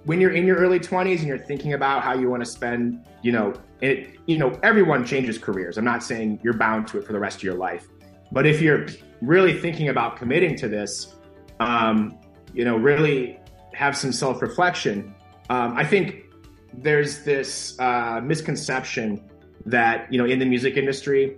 when 0.03 0.19
you're 0.19 0.33
in 0.33 0.45
your 0.45 0.57
early 0.57 0.79
20s 0.79 1.19
and 1.19 1.27
you're 1.27 1.37
thinking 1.37 1.71
about 1.71 2.03
how 2.03 2.13
you 2.13 2.29
want 2.29 2.43
to 2.43 2.49
spend, 2.49 3.05
you 3.21 3.31
know, 3.31 3.53
it, 3.79 4.17
you 4.25 4.37
know, 4.37 4.59
everyone 4.61 5.05
changes 5.05 5.37
careers. 5.37 5.77
I'm 5.77 5.85
not 5.85 6.03
saying 6.03 6.41
you're 6.43 6.57
bound 6.57 6.87
to 6.89 6.97
it 6.97 7.05
for 7.05 7.13
the 7.13 7.19
rest 7.19 7.37
of 7.37 7.43
your 7.43 7.55
life, 7.55 7.87
but 8.33 8.45
if 8.45 8.61
you're 8.61 8.87
really 9.21 9.57
thinking 9.57 9.87
about 9.87 10.17
committing 10.17 10.57
to 10.57 10.67
this, 10.67 11.15
um, 11.61 12.19
you 12.53 12.65
know, 12.65 12.75
really 12.75 13.39
have 13.73 13.95
some 13.95 14.11
self 14.11 14.41
reflection. 14.41 15.15
Um, 15.49 15.77
I 15.77 15.85
think 15.85 16.25
there's 16.73 17.23
this 17.23 17.79
uh, 17.79 18.19
misconception 18.21 19.31
that 19.65 20.11
you 20.11 20.17
know 20.17 20.25
in 20.25 20.39
the 20.39 20.45
music 20.45 20.77
industry, 20.77 21.37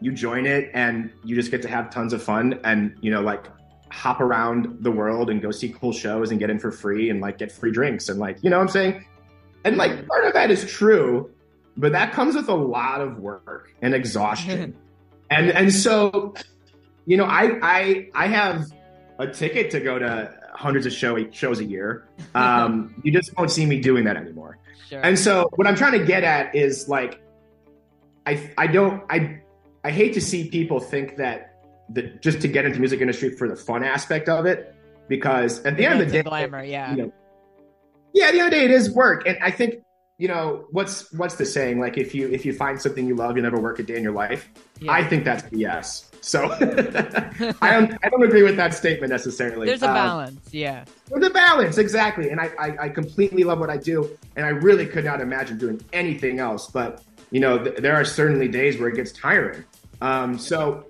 you 0.00 0.12
join 0.12 0.46
it 0.46 0.70
and 0.74 1.10
you 1.24 1.34
just 1.34 1.50
get 1.50 1.62
to 1.62 1.68
have 1.68 1.90
tons 1.90 2.12
of 2.12 2.22
fun 2.22 2.60
and 2.64 2.96
you 3.00 3.10
know 3.10 3.20
like 3.20 3.46
hop 3.90 4.20
around 4.20 4.76
the 4.80 4.90
world 4.90 5.30
and 5.30 5.40
go 5.40 5.50
see 5.50 5.70
cool 5.70 5.92
shows 5.92 6.30
and 6.30 6.38
get 6.38 6.50
in 6.50 6.58
for 6.58 6.70
free 6.70 7.08
and 7.10 7.20
like 7.20 7.38
get 7.38 7.50
free 7.50 7.72
drinks 7.72 8.08
and 8.08 8.18
like 8.18 8.38
you 8.42 8.50
know 8.50 8.56
what 8.56 8.62
I'm 8.62 8.68
saying, 8.68 9.04
and 9.64 9.76
like 9.76 10.06
part 10.06 10.24
of 10.24 10.32
that 10.34 10.50
is 10.50 10.70
true, 10.70 11.30
but 11.76 11.92
that 11.92 12.12
comes 12.12 12.34
with 12.34 12.48
a 12.48 12.54
lot 12.54 13.00
of 13.00 13.18
work 13.18 13.74
and 13.82 13.94
exhaustion, 13.94 14.76
and 15.30 15.50
and 15.50 15.72
so 15.72 16.34
you 17.08 17.16
know, 17.16 17.24
I 17.24 17.58
I 17.62 18.08
I 18.14 18.26
have 18.28 18.70
a 19.18 19.26
ticket 19.26 19.70
to 19.70 19.80
go 19.80 19.98
to 19.98 20.32
hundreds 20.52 20.84
of 20.84 20.92
show 20.92 21.30
shows 21.32 21.58
a 21.58 21.64
year. 21.64 22.06
Um, 22.34 22.94
you 23.02 23.10
just 23.10 23.36
won't 23.36 23.50
see 23.50 23.64
me 23.64 23.80
doing 23.80 24.04
that 24.04 24.16
anymore. 24.16 24.58
Sure. 24.88 25.00
And 25.00 25.18
so, 25.18 25.48
what 25.56 25.66
I'm 25.66 25.74
trying 25.74 25.98
to 25.98 26.04
get 26.04 26.22
at 26.22 26.54
is 26.54 26.88
like, 26.88 27.20
I 28.28 28.50
I 28.58 28.66
don't 28.66 29.02
I 29.08 29.40
I 29.84 29.90
hate 29.90 30.12
to 30.14 30.20
see 30.20 30.50
people 30.50 30.80
think 30.80 31.16
that 31.16 31.54
that 31.90 32.20
just 32.20 32.42
to 32.42 32.48
get 32.48 32.66
into 32.66 32.78
music 32.78 33.00
industry 33.00 33.30
for 33.30 33.48
the 33.48 33.56
fun 33.56 33.82
aspect 33.82 34.28
of 34.28 34.44
it, 34.44 34.74
because 35.08 35.64
at 35.64 35.78
the 35.78 35.86
end 35.86 36.02
of 36.02 36.06
the 36.06 36.12
day, 36.12 36.22
glamour, 36.22 36.62
yeah, 36.62 36.90
you 36.90 36.96
know, 36.98 37.12
yeah, 38.12 38.26
at 38.26 38.32
the 38.32 38.40
end 38.40 38.48
of 38.48 38.52
the 38.52 38.58
day, 38.58 38.64
it 38.66 38.70
is 38.70 38.90
work, 38.90 39.26
and 39.26 39.38
I 39.42 39.50
think 39.50 39.82
you 40.18 40.28
know 40.28 40.66
what's 40.72 41.10
what's 41.14 41.36
the 41.36 41.46
saying? 41.46 41.80
Like 41.80 41.96
if 41.96 42.14
you 42.14 42.28
if 42.28 42.44
you 42.44 42.52
find 42.52 42.78
something 42.78 43.06
you 43.06 43.16
love 43.16 43.36
you 43.36 43.42
never 43.42 43.58
work 43.58 43.78
a 43.78 43.82
day 43.82 43.96
in 43.96 44.02
your 44.02 44.12
life. 44.12 44.50
Yeah. 44.80 44.92
i 44.92 45.02
think 45.02 45.24
that's 45.24 45.42
BS 45.44 46.04
so 46.20 46.44
i 47.62 47.70
don't 47.72 47.92
i 48.04 48.08
don't 48.08 48.22
agree 48.22 48.42
with 48.42 48.56
that 48.56 48.74
statement 48.74 49.10
necessarily. 49.10 49.66
There's 49.66 49.82
a 49.82 49.88
um, 49.88 49.94
balance 49.94 50.52
yeah. 50.52 50.84
There's 51.08 51.24
a 51.24 51.30
balance 51.30 51.78
exactly. 51.78 52.30
And 52.30 52.40
I, 52.40 52.50
I, 52.58 52.76
I 52.84 52.88
completely 52.88 53.44
love 53.44 53.58
what 53.58 53.70
i 53.70 53.76
do. 53.76 54.18
And 54.36 54.44
i 54.44 54.50
really 54.50 54.86
could 54.86 55.04
not 55.04 55.20
imagine 55.20 55.56
doing 55.56 55.80
anything 55.92 56.40
else. 56.40 56.66
But 56.66 57.02
you 57.30 57.40
know 57.40 57.62
th- 57.62 57.76
there 57.76 57.94
are 57.94 58.04
certainly 58.04 58.48
days 58.48 58.78
where 58.78 58.88
it 58.88 58.96
gets 58.96 59.12
tiring 59.12 59.64
um, 60.00 60.38
so 60.38 60.84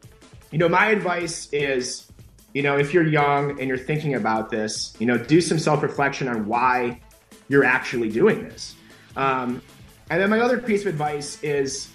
you 0.50 0.58
know 0.58 0.68
my 0.68 0.86
advice 0.88 1.48
is 1.52 2.10
you 2.54 2.62
know 2.62 2.76
if 2.76 2.94
you're 2.94 3.06
young 3.06 3.58
and 3.58 3.68
you're 3.68 3.78
thinking 3.78 4.14
about 4.14 4.50
this 4.50 4.94
you 4.98 5.06
know 5.06 5.18
do 5.18 5.40
some 5.40 5.58
self-reflection 5.58 6.28
on 6.28 6.46
why 6.46 7.00
you're 7.48 7.64
actually 7.64 8.08
doing 8.10 8.42
this 8.44 8.74
um, 9.16 9.60
and 10.10 10.22
then 10.22 10.30
my 10.30 10.40
other 10.40 10.58
piece 10.58 10.82
of 10.82 10.86
advice 10.86 11.42
is, 11.42 11.88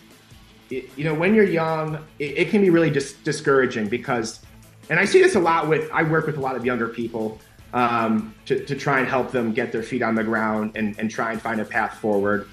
you 0.70 1.04
know, 1.04 1.14
when 1.14 1.34
you're 1.34 1.46
young, 1.46 1.96
it, 2.20 2.38
it 2.38 2.50
can 2.50 2.62
be 2.62 2.70
really 2.70 2.90
dis- 2.90 3.14
discouraging 3.14 3.88
because, 3.88 4.42
and 4.90 5.00
I 5.00 5.06
see 5.06 5.22
this 5.22 5.36
a 5.36 5.40
lot 5.40 5.68
with, 5.68 5.90
I 5.92 6.04
work 6.04 6.28
with 6.28 6.38
a 6.38 6.42
lot 6.42 6.56
of 6.56 6.66
younger 6.66 6.88
people 6.88 7.40
um, 7.74 8.36
to, 8.46 8.64
to 8.66 8.76
try 8.76 9.00
and 9.00 9.08
help 9.08 9.32
them 9.32 9.54
get 9.54 9.72
their 9.72 9.82
feet 9.82 10.04
on 10.04 10.16
the 10.16 10.24
ground 10.24 10.74
and, 10.76 11.00
and 11.00 11.10
try 11.10 11.32
and 11.32 11.42
find 11.42 11.60
a 11.60 11.66
path 11.66 11.98
forward. 12.00 12.48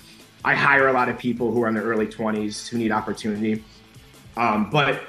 I 0.44 0.54
hire 0.54 0.88
a 0.88 0.92
lot 0.92 1.08
of 1.08 1.18
people 1.18 1.52
who 1.52 1.62
are 1.62 1.68
in 1.68 1.74
their 1.74 1.84
early 1.84 2.06
20s 2.06 2.68
who 2.68 2.78
need 2.78 2.92
opportunity. 2.92 3.62
Um, 4.36 4.70
but 4.70 5.02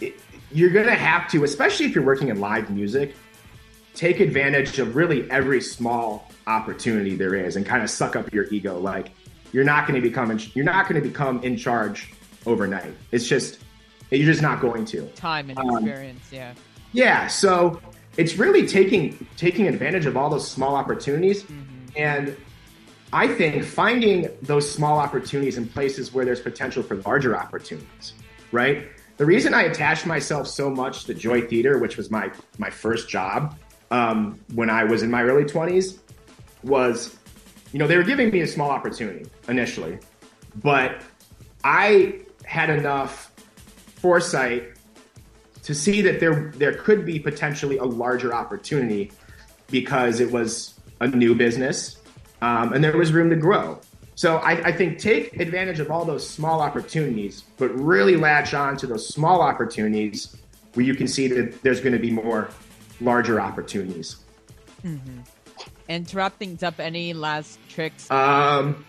it, 0.00 0.20
you're 0.52 0.70
going 0.70 0.86
to 0.86 0.94
have 0.94 1.30
to, 1.30 1.44
especially 1.44 1.86
if 1.86 1.94
you're 1.94 2.04
working 2.04 2.28
in 2.28 2.40
live 2.40 2.70
music, 2.70 3.14
take 3.94 4.20
advantage 4.20 4.78
of 4.78 4.94
really 4.94 5.28
every 5.30 5.60
small 5.60 6.30
opportunity 6.46 7.16
there 7.16 7.34
is 7.34 7.56
and 7.56 7.66
kind 7.66 7.82
of 7.82 7.90
suck 7.90 8.14
up 8.14 8.32
your 8.32 8.44
ego. 8.52 8.78
Like 8.78 9.10
you're 9.52 9.64
not 9.64 9.86
going 9.86 10.00
to 10.00 10.06
become 10.06 10.30
in, 10.30 10.40
you're 10.54 10.64
not 10.64 10.88
going 10.88 11.00
to 11.02 11.06
become 11.06 11.42
in 11.42 11.56
charge 11.56 12.12
overnight. 12.46 12.94
It's 13.10 13.26
just 13.26 13.60
you're 14.10 14.26
just 14.26 14.42
not 14.42 14.60
going 14.60 14.84
to. 14.86 15.06
Time 15.08 15.50
and 15.50 15.58
um, 15.58 15.78
experience, 15.78 16.20
yeah. 16.32 16.54
Yeah, 16.92 17.26
so 17.26 17.80
it's 18.16 18.36
really 18.36 18.66
taking 18.66 19.26
taking 19.36 19.66
advantage 19.66 20.06
of 20.06 20.16
all 20.16 20.30
those 20.30 20.48
small 20.48 20.74
opportunities 20.74 21.42
mm-hmm. 21.44 21.86
and 21.96 22.36
I 23.12 23.28
think 23.28 23.64
finding 23.64 24.28
those 24.42 24.70
small 24.70 24.98
opportunities 24.98 25.56
in 25.56 25.68
places 25.68 26.12
where 26.12 26.24
there's 26.24 26.40
potential 26.40 26.82
for 26.82 26.96
larger 26.96 27.36
opportunities, 27.36 28.12
right? 28.52 28.88
The 29.16 29.24
reason 29.24 29.54
I 29.54 29.62
attached 29.62 30.06
myself 30.06 30.46
so 30.46 30.70
much 30.70 31.04
to 31.04 31.14
Joy 31.14 31.42
Theater, 31.42 31.78
which 31.78 31.96
was 31.96 32.10
my 32.10 32.30
my 32.58 32.70
first 32.70 33.08
job 33.08 33.58
um, 33.90 34.38
when 34.54 34.68
I 34.68 34.84
was 34.84 35.02
in 35.02 35.10
my 35.10 35.22
early 35.22 35.44
20s, 35.44 35.98
was, 36.62 37.16
you 37.72 37.78
know, 37.78 37.86
they 37.86 37.96
were 37.96 38.04
giving 38.04 38.30
me 38.30 38.42
a 38.42 38.46
small 38.46 38.70
opportunity 38.70 39.26
initially, 39.48 39.98
but 40.56 41.00
I 41.64 42.20
had 42.44 42.70
enough 42.70 43.32
foresight 43.96 44.76
to 45.62 45.74
see 45.74 46.02
that 46.02 46.20
there 46.20 46.52
there 46.56 46.74
could 46.74 47.06
be 47.06 47.18
potentially 47.18 47.78
a 47.78 47.84
larger 47.84 48.34
opportunity 48.34 49.12
because 49.70 50.20
it 50.20 50.30
was 50.30 50.78
a 51.00 51.06
new 51.08 51.34
business 51.34 51.97
um, 52.40 52.72
and 52.72 52.82
there 52.82 52.96
was 52.96 53.12
room 53.12 53.30
to 53.30 53.36
grow. 53.36 53.80
So 54.14 54.38
I, 54.38 54.52
I, 54.68 54.72
think 54.72 54.98
take 54.98 55.38
advantage 55.38 55.78
of 55.78 55.92
all 55.92 56.04
those 56.04 56.28
small 56.28 56.60
opportunities, 56.60 57.42
but 57.56 57.68
really 57.68 58.16
latch 58.16 58.52
on 58.52 58.76
to 58.78 58.86
those 58.88 59.08
small 59.08 59.40
opportunities 59.40 60.36
where 60.74 60.84
you 60.84 60.94
can 60.94 61.06
see 61.06 61.28
that 61.28 61.62
there's 61.62 61.80
going 61.80 61.92
to 61.92 62.00
be 62.00 62.10
more 62.10 62.50
larger 63.00 63.40
opportunities. 63.40 64.16
Mm-hmm. 64.84 65.20
And 65.88 66.06
to 66.08 66.16
wrap 66.16 66.36
things 66.36 66.62
up, 66.62 66.80
any 66.80 67.12
last 67.12 67.58
tricks? 67.68 68.10
Um, 68.10 68.84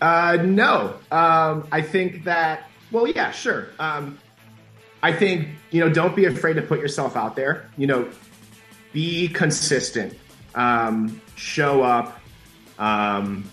uh, 0.00 0.38
no. 0.42 0.96
Um, 1.10 1.66
I 1.70 1.80
think 1.80 2.24
that. 2.24 2.68
Well, 2.90 3.06
yeah, 3.06 3.30
sure. 3.30 3.68
Um, 3.78 4.18
I 5.02 5.12
think 5.12 5.48
you 5.70 5.80
know, 5.80 5.88
don't 5.88 6.14
be 6.14 6.26
afraid 6.26 6.54
to 6.54 6.62
put 6.62 6.80
yourself 6.80 7.16
out 7.16 7.36
there. 7.36 7.70
You 7.76 7.86
know, 7.86 8.08
be 8.92 9.28
consistent. 9.28 10.18
Um, 10.54 11.20
show 11.36 11.82
up. 11.82 12.20
Um, 12.78 13.44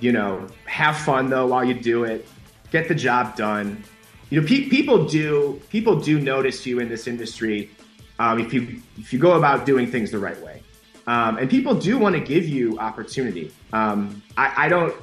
you 0.00 0.12
know, 0.12 0.46
have 0.66 0.96
fun 0.96 1.28
though 1.28 1.46
while 1.46 1.64
you 1.64 1.74
do 1.74 2.04
it. 2.04 2.26
Get 2.70 2.88
the 2.88 2.94
job 2.94 3.36
done. 3.36 3.82
You 4.30 4.40
know, 4.40 4.46
pe- 4.46 4.68
people 4.68 5.06
do 5.06 5.60
people 5.70 5.98
do 5.98 6.20
notice 6.20 6.66
you 6.66 6.78
in 6.80 6.88
this 6.88 7.06
industry 7.06 7.70
um, 8.18 8.40
if 8.40 8.52
you 8.52 8.80
if 8.96 9.12
you 9.12 9.18
go 9.18 9.32
about 9.32 9.66
doing 9.66 9.90
things 9.90 10.10
the 10.10 10.18
right 10.18 10.40
way. 10.42 10.62
Um, 11.06 11.38
and 11.38 11.48
people 11.48 11.74
do 11.74 11.96
want 11.96 12.14
to 12.16 12.20
give 12.20 12.46
you 12.46 12.78
opportunity. 12.78 13.50
Um, 13.72 14.22
I, 14.36 14.66
I, 14.66 14.68
don't, 14.68 14.94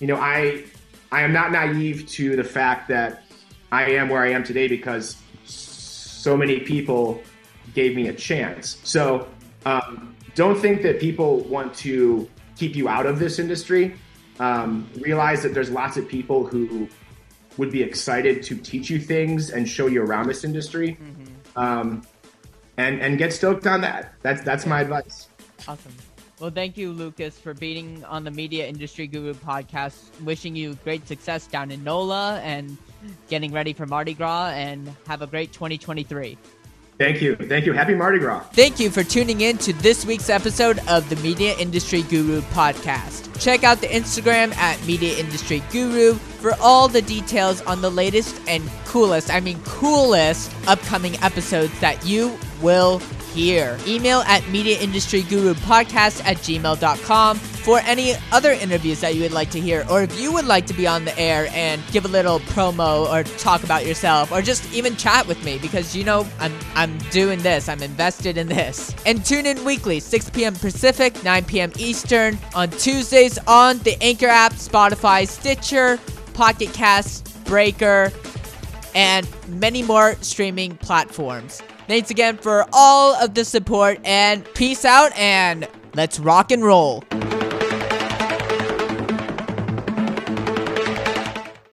you 0.00 0.06
know, 0.06 0.16
I 0.16 0.64
I 1.10 1.22
am 1.22 1.32
not 1.32 1.50
naive 1.50 2.06
to 2.08 2.36
the 2.36 2.44
fact 2.44 2.88
that 2.88 3.22
I 3.72 3.92
am 3.92 4.08
where 4.08 4.22
I 4.22 4.30
am 4.32 4.44
today 4.44 4.68
because 4.68 5.16
so 5.44 6.36
many 6.36 6.60
people 6.60 7.22
gave 7.74 7.96
me 7.96 8.08
a 8.08 8.12
chance. 8.12 8.78
So 8.84 9.28
um, 9.64 10.15
don't 10.36 10.58
think 10.60 10.82
that 10.82 11.00
people 11.00 11.40
want 11.40 11.74
to 11.76 12.28
keep 12.56 12.76
you 12.76 12.88
out 12.88 13.06
of 13.06 13.18
this 13.18 13.40
industry. 13.40 13.96
Um, 14.38 14.88
realize 15.00 15.42
that 15.42 15.54
there's 15.54 15.70
lots 15.70 15.96
of 15.96 16.06
people 16.06 16.46
who 16.46 16.88
would 17.56 17.72
be 17.72 17.82
excited 17.82 18.42
to 18.44 18.56
teach 18.56 18.90
you 18.90 19.00
things 19.00 19.50
and 19.50 19.66
show 19.68 19.86
you 19.86 20.02
around 20.02 20.28
this 20.28 20.44
industry. 20.44 20.98
Mm-hmm. 21.00 21.58
Um, 21.58 22.02
and 22.76 23.00
and 23.00 23.16
get 23.16 23.32
stoked 23.32 23.66
on 23.66 23.80
that. 23.80 24.12
That's 24.22 24.42
that's 24.42 24.66
my 24.66 24.82
advice. 24.82 25.28
Awesome. 25.66 25.94
Well, 26.38 26.50
thank 26.50 26.76
you, 26.76 26.92
Lukas, 26.92 27.38
for 27.38 27.54
being 27.54 28.04
on 28.04 28.24
the 28.24 28.30
Media 28.30 28.66
Industry 28.66 29.06
Guru 29.06 29.32
podcast. 29.32 30.20
Wishing 30.20 30.54
you 30.54 30.74
great 30.84 31.08
success 31.08 31.46
down 31.46 31.70
in 31.70 31.82
NOLA 31.82 32.40
and 32.44 32.76
getting 33.28 33.52
ready 33.52 33.72
for 33.72 33.86
Mardi 33.86 34.12
Gras, 34.12 34.50
and 34.50 34.94
have 35.06 35.22
a 35.22 35.26
great 35.26 35.54
2023. 35.54 36.36
Thank 36.98 37.20
you. 37.20 37.36
Thank 37.36 37.66
you. 37.66 37.74
Happy 37.74 37.94
Mardi 37.94 38.18
Gras. 38.18 38.40
Thank 38.52 38.80
you 38.80 38.90
for 38.90 39.04
tuning 39.04 39.42
in 39.42 39.58
to 39.58 39.72
this 39.74 40.06
week's 40.06 40.30
episode 40.30 40.78
of 40.88 41.08
the 41.10 41.16
Media 41.16 41.54
Industry 41.58 42.02
Guru 42.02 42.40
podcast. 42.40 43.38
Check 43.38 43.64
out 43.64 43.82
the 43.82 43.86
Instagram 43.88 44.54
at 44.56 44.82
Media 44.86 45.18
Industry 45.18 45.62
Guru 45.70 46.14
for 46.14 46.54
all 46.60 46.88
the 46.88 47.02
details 47.02 47.60
on 47.62 47.82
the 47.82 47.90
latest 47.90 48.40
and 48.48 48.66
coolest, 48.86 49.30
I 49.30 49.40
mean, 49.40 49.60
coolest 49.64 50.54
upcoming 50.66 51.16
episodes 51.22 51.78
that 51.80 52.06
you 52.06 52.38
will 52.62 53.00
hear. 53.34 53.78
Email 53.86 54.20
at 54.20 54.42
mediaindustrygurupodcast 54.44 56.24
at 56.24 56.38
gmail.com 56.38 57.38
for 57.66 57.80
any 57.80 58.14
other 58.30 58.52
interviews 58.52 59.00
that 59.00 59.16
you 59.16 59.22
would 59.22 59.32
like 59.32 59.50
to 59.50 59.58
hear, 59.58 59.84
or 59.90 60.00
if 60.00 60.20
you 60.20 60.32
would 60.32 60.44
like 60.44 60.66
to 60.66 60.72
be 60.72 60.86
on 60.86 61.04
the 61.04 61.18
air 61.18 61.48
and 61.50 61.82
give 61.90 62.04
a 62.04 62.08
little 62.08 62.38
promo 62.38 63.12
or 63.12 63.24
talk 63.38 63.64
about 63.64 63.84
yourself, 63.84 64.30
or 64.30 64.40
just 64.40 64.72
even 64.72 64.94
chat 64.94 65.26
with 65.26 65.44
me 65.44 65.58
because 65.58 65.96
you 65.96 66.04
know 66.04 66.24
I'm 66.38 66.54
I'm 66.76 66.96
doing 67.10 67.42
this, 67.42 67.68
I'm 67.68 67.82
invested 67.82 68.38
in 68.38 68.46
this. 68.46 68.94
And 69.04 69.24
tune 69.24 69.46
in 69.46 69.64
weekly, 69.64 69.98
6 69.98 70.30
p.m. 70.30 70.54
Pacific, 70.54 71.24
9 71.24 71.44
p.m. 71.44 71.72
Eastern, 71.76 72.38
on 72.54 72.70
Tuesdays 72.70 73.36
on 73.48 73.78
the 73.78 74.00
Anchor 74.00 74.28
app, 74.28 74.52
Spotify, 74.52 75.26
Stitcher, 75.26 75.98
Pocket 76.34 76.72
Cast, 76.72 77.44
Breaker, 77.46 78.12
and 78.94 79.26
many 79.48 79.82
more 79.82 80.14
streaming 80.20 80.76
platforms. 80.76 81.60
Thanks 81.88 82.12
again 82.12 82.36
for 82.36 82.64
all 82.72 83.16
of 83.16 83.34
the 83.34 83.44
support 83.44 83.98
and 84.04 84.44
peace 84.54 84.84
out 84.84 85.12
and 85.18 85.66
let's 85.94 86.20
rock 86.20 86.52
and 86.52 86.62
roll. 86.62 87.02